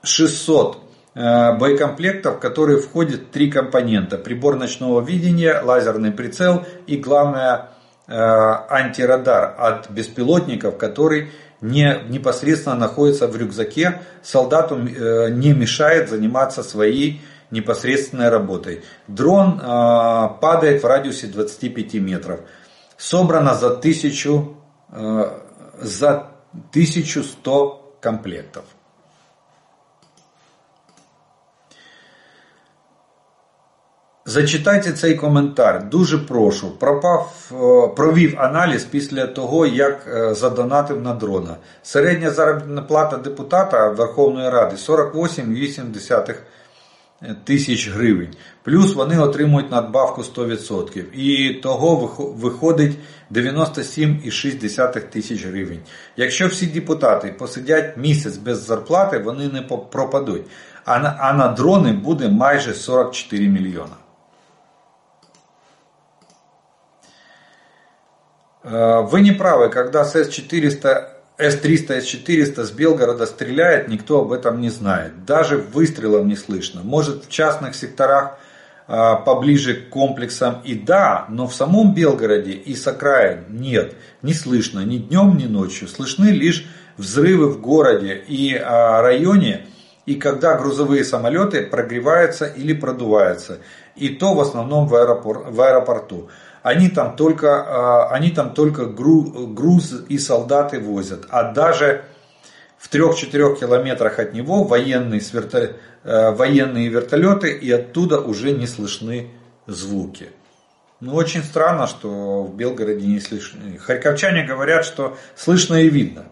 [0.03, 0.79] 600
[1.15, 4.19] э, боекомплектов, в которые входят три компонента.
[4.19, 7.71] Прибор ночного видения, лазерный прицел и главное
[8.09, 11.31] э, антирадар от беспилотников, который
[11.61, 14.01] не, непосредственно находится в рюкзаке.
[14.23, 18.83] Солдату э, не мешает заниматься своей непосредственной работой.
[19.09, 22.41] Дрон падает в радиусе 25 метров.
[22.97, 24.57] Собрано за, тысячу,
[24.91, 26.29] за
[26.73, 28.65] 1100 комплектов.
[34.27, 36.71] Зачитайте цей коментар, дуже прошу.
[36.71, 41.57] Пропав, е, провів аналіз після того, як е, задонатив на дрона.
[41.83, 46.37] Середня заробітна плата депутата Верховної Ради 48,8
[47.45, 48.29] тисяч гривень.
[48.63, 51.03] Плюс вони отримують надбавку 100%.
[51.15, 51.97] І того
[52.37, 52.99] виходить
[53.31, 55.81] 97,6 тисяч гривень.
[56.17, 60.43] Якщо всі депутати посидять місяць без зарплати, вони не пропадуть.
[60.85, 64.02] А на, а на дрони буде майже 44 мільйона.
[68.65, 71.09] Вы не правы, когда с С-400
[71.39, 75.25] с-300, С-400 с Белгорода стреляет, никто об этом не знает.
[75.25, 76.83] Даже выстрелом не слышно.
[76.83, 78.39] Может в частных секторах
[78.89, 84.35] а, поближе к комплексам и да, но в самом Белгороде и с окраин нет, не
[84.35, 85.89] слышно ни днем, ни ночью.
[85.89, 89.67] Слышны лишь взрывы в городе и а, районе,
[90.05, 93.61] и когда грузовые самолеты прогреваются или продуваются.
[93.95, 96.29] И то в основном в, аэропор, в аэропорту.
[96.63, 101.27] Они там только, а, они там только груз и солдаты возят.
[101.29, 102.05] А даже
[102.79, 105.77] в 3-4 километрах от него военные, сверто...
[106.05, 109.31] Э, военные вертолеты и оттуда уже не слышны
[109.69, 110.31] звуки.
[110.99, 113.79] Ну, очень странно, что в Белгороде не слышны.
[113.79, 116.25] Харьковчане говорят, что слышно и видно,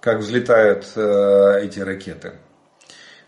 [0.00, 2.32] как взлетают э, эти ракеты.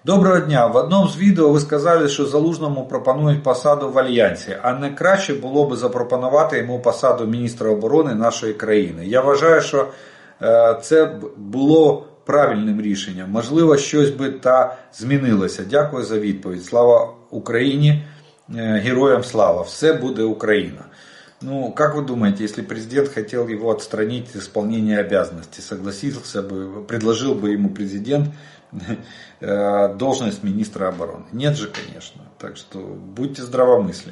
[0.07, 0.67] Доброго дня.
[0.67, 5.35] В одному з відео ви сказали, що Залужному пропонують посаду в Альянсі, а не краще
[5.35, 9.07] було б запропонувати йому посаду міністра оборони нашої країни.
[9.07, 9.89] Я вважаю, що
[10.43, 13.31] е, це було правильним рішенням.
[13.31, 15.65] Можливо, щось би та змінилося.
[15.71, 16.65] Дякую за відповідь.
[16.65, 18.05] Слава Україні,
[18.57, 19.63] е, героям слава!
[19.63, 20.85] Все буде Україна.
[21.42, 27.34] Ну, как вы думаете, если президент хотел его отстранить от исполнения обязанностей, согласился бы, предложил
[27.34, 28.30] бы ему президент
[29.42, 31.26] Э, должность министра обороны.
[31.32, 32.22] Нет же, конечно.
[32.38, 34.12] Так что будьте здравомислі.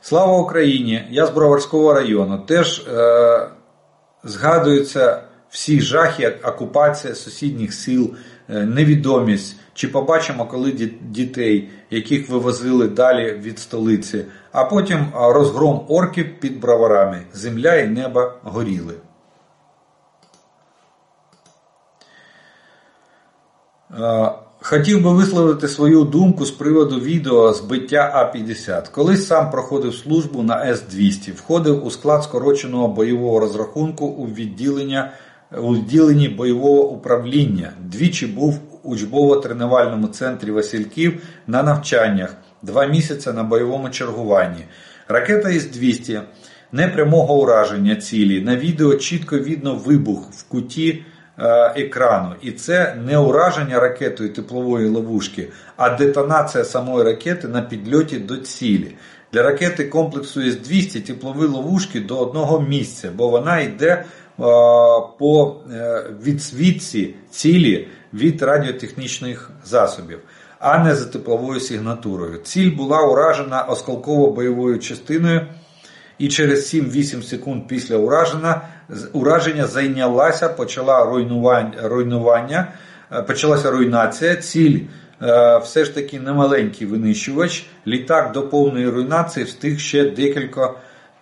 [0.00, 1.06] Слава Україні!
[1.10, 2.38] Я з Броварського району.
[2.38, 3.48] Теж е,
[4.24, 9.55] згадуються всі жахи, окупація сусідніх сіл, е, Невідомість.
[9.73, 10.71] Чи побачимо, коли
[11.01, 18.31] дітей, яких вивозили далі від столиці, а потім розгром орків під броварами, земля і небо
[18.43, 18.93] горіли.
[24.61, 28.91] Хотів би висловити свою думку з приводу відео збиття А-50.
[28.91, 35.11] Колись сам проходив службу на С-200, входив у склад скороченого бойового розрахунку у відділення,
[35.57, 37.71] у відділенні бойового управління.
[37.79, 44.65] Двічі був у учбово-тренувальному центрі Васильків на навчаннях, два місяці на бойовому чергуванні.
[45.07, 46.21] Ракета С-200
[46.71, 48.41] непрямого ураження цілі.
[48.41, 51.03] На відео чітко видно вибух в куті.
[51.39, 52.35] Е, екрану.
[52.41, 58.95] І це не ураження ракетою теплової ловушки, а детонація самої ракети на підльоті до цілі.
[59.33, 64.05] Для ракети комплексу С-200 теплові ловушки до одного місця, бо вона йде
[64.37, 70.19] по е, відсвітці цілі від радіотехнічних засобів,
[70.59, 72.37] а не за тепловою сигнатурою.
[72.37, 75.47] Ціль була уражена осколково-бойовою частиною
[76.17, 78.61] і через 7-8 секунд після ураження
[79.13, 82.67] ураження зайнялася, почала руйнування, руйнування,
[83.11, 84.35] е, почалася руйнація.
[84.35, 84.79] Ціль
[85.21, 87.65] е, все ж таки немаленький винищувач.
[87.87, 90.73] Літак до повної руйнації встиг ще декілька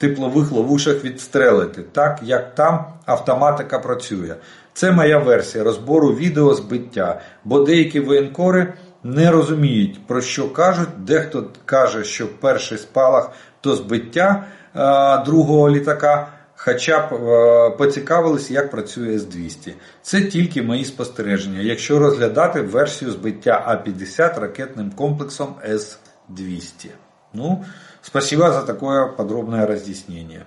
[0.01, 4.35] теплових ловушок відстрелити, так як там автоматика працює.
[4.73, 8.73] Це моя версія розбору відео збиття, бо деякі воєнкори
[9.03, 10.89] не розуміють, про що кажуть.
[10.97, 13.31] Дехто каже, що перший спалах
[13.61, 14.43] то збиття
[14.75, 19.73] е, другого літака хоча б е, поцікавились, як працює С-200.
[20.01, 26.87] Це тільки мої спостереження, якщо розглядати версію збиття А-50 ракетним комплексом С-200.
[27.33, 27.63] Ну,
[28.01, 30.45] спасибо за такое подробное разъяснение.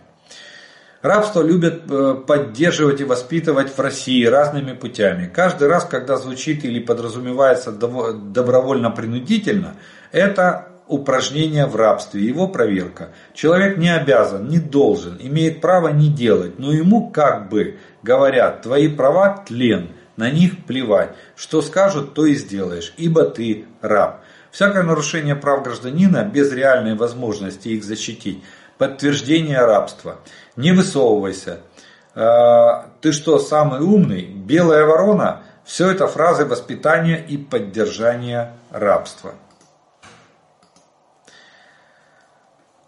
[1.03, 5.31] Рабство любят э, поддерживать и воспитывать в России разными путями.
[5.33, 9.75] Каждый раз, когда звучит или подразумевается добровольно-принудительно,
[10.13, 13.11] это упражнение в рабстве, его проверка.
[13.35, 18.89] Человек не обязан, не должен, имеет право не делать, но ему как бы говорят, твои
[18.89, 24.24] права тлен, на них плевать, что скажут, то и сделаешь, ибо ты раб.
[24.55, 28.41] Всякое нарушение прав гражданина без реальной возможности их защитить–
[28.79, 30.19] подтверждение рабства.
[30.55, 31.59] Не высовывайся.
[32.15, 34.23] «А, ты что, самый умный?
[34.23, 35.43] Белая ворона?
[35.65, 39.35] Все это фразы воспитания и поддержания рабства.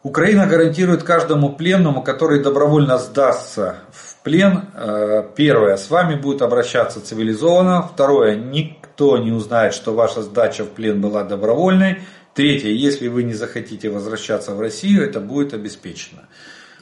[0.04, 7.00] Украина гарантирует каждому пленному, который добровольно сдастся в плен, э, первое, с вами будет обращаться
[7.00, 12.00] цивилизованно, второе, никто не узнает, что ваша сдача в плен была добровольной,
[12.34, 16.24] Третье, если вы не захотите возвращаться в Россию, это будет обеспечено.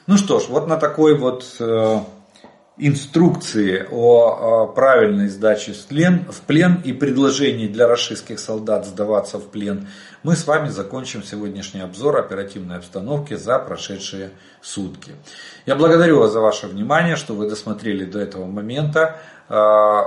[0.05, 1.99] Ну что ж, вот на такой вот э,
[2.77, 5.85] инструкции о правильной сдаче в
[6.41, 9.87] плен, и предложении для российских солдат сдаваться в плен,
[10.23, 14.31] мы с вами закончим сегодняшний обзор оперативной обстановки за прошедшие
[14.61, 15.13] сутки.
[15.65, 20.01] Я благодарю вас за ваше внимание, что вы досмотрели до этого момента, э,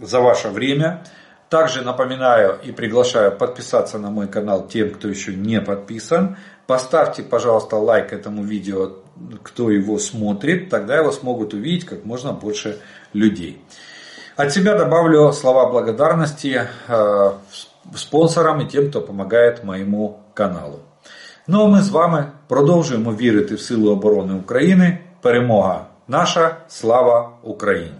[0.00, 1.04] за ваше время.
[1.48, 6.36] Также напоминаю и приглашаю подписаться на мой канал тем, кто еще не подписан.
[6.66, 8.98] Поставьте, пожалуйста, лайк этому видео,
[9.43, 12.79] кто его смотрит, тогда его смогут увидеть как можно больше
[13.13, 13.61] людей.
[14.35, 17.31] От себя добавлю слова благодарности э,
[17.95, 20.79] спонсорам и тем, кто помогает моему каналу.
[21.47, 24.97] Ну а ми з вами продовжуємо вірити в силу оборони України.
[25.21, 27.98] Перемога наша, слава Україні!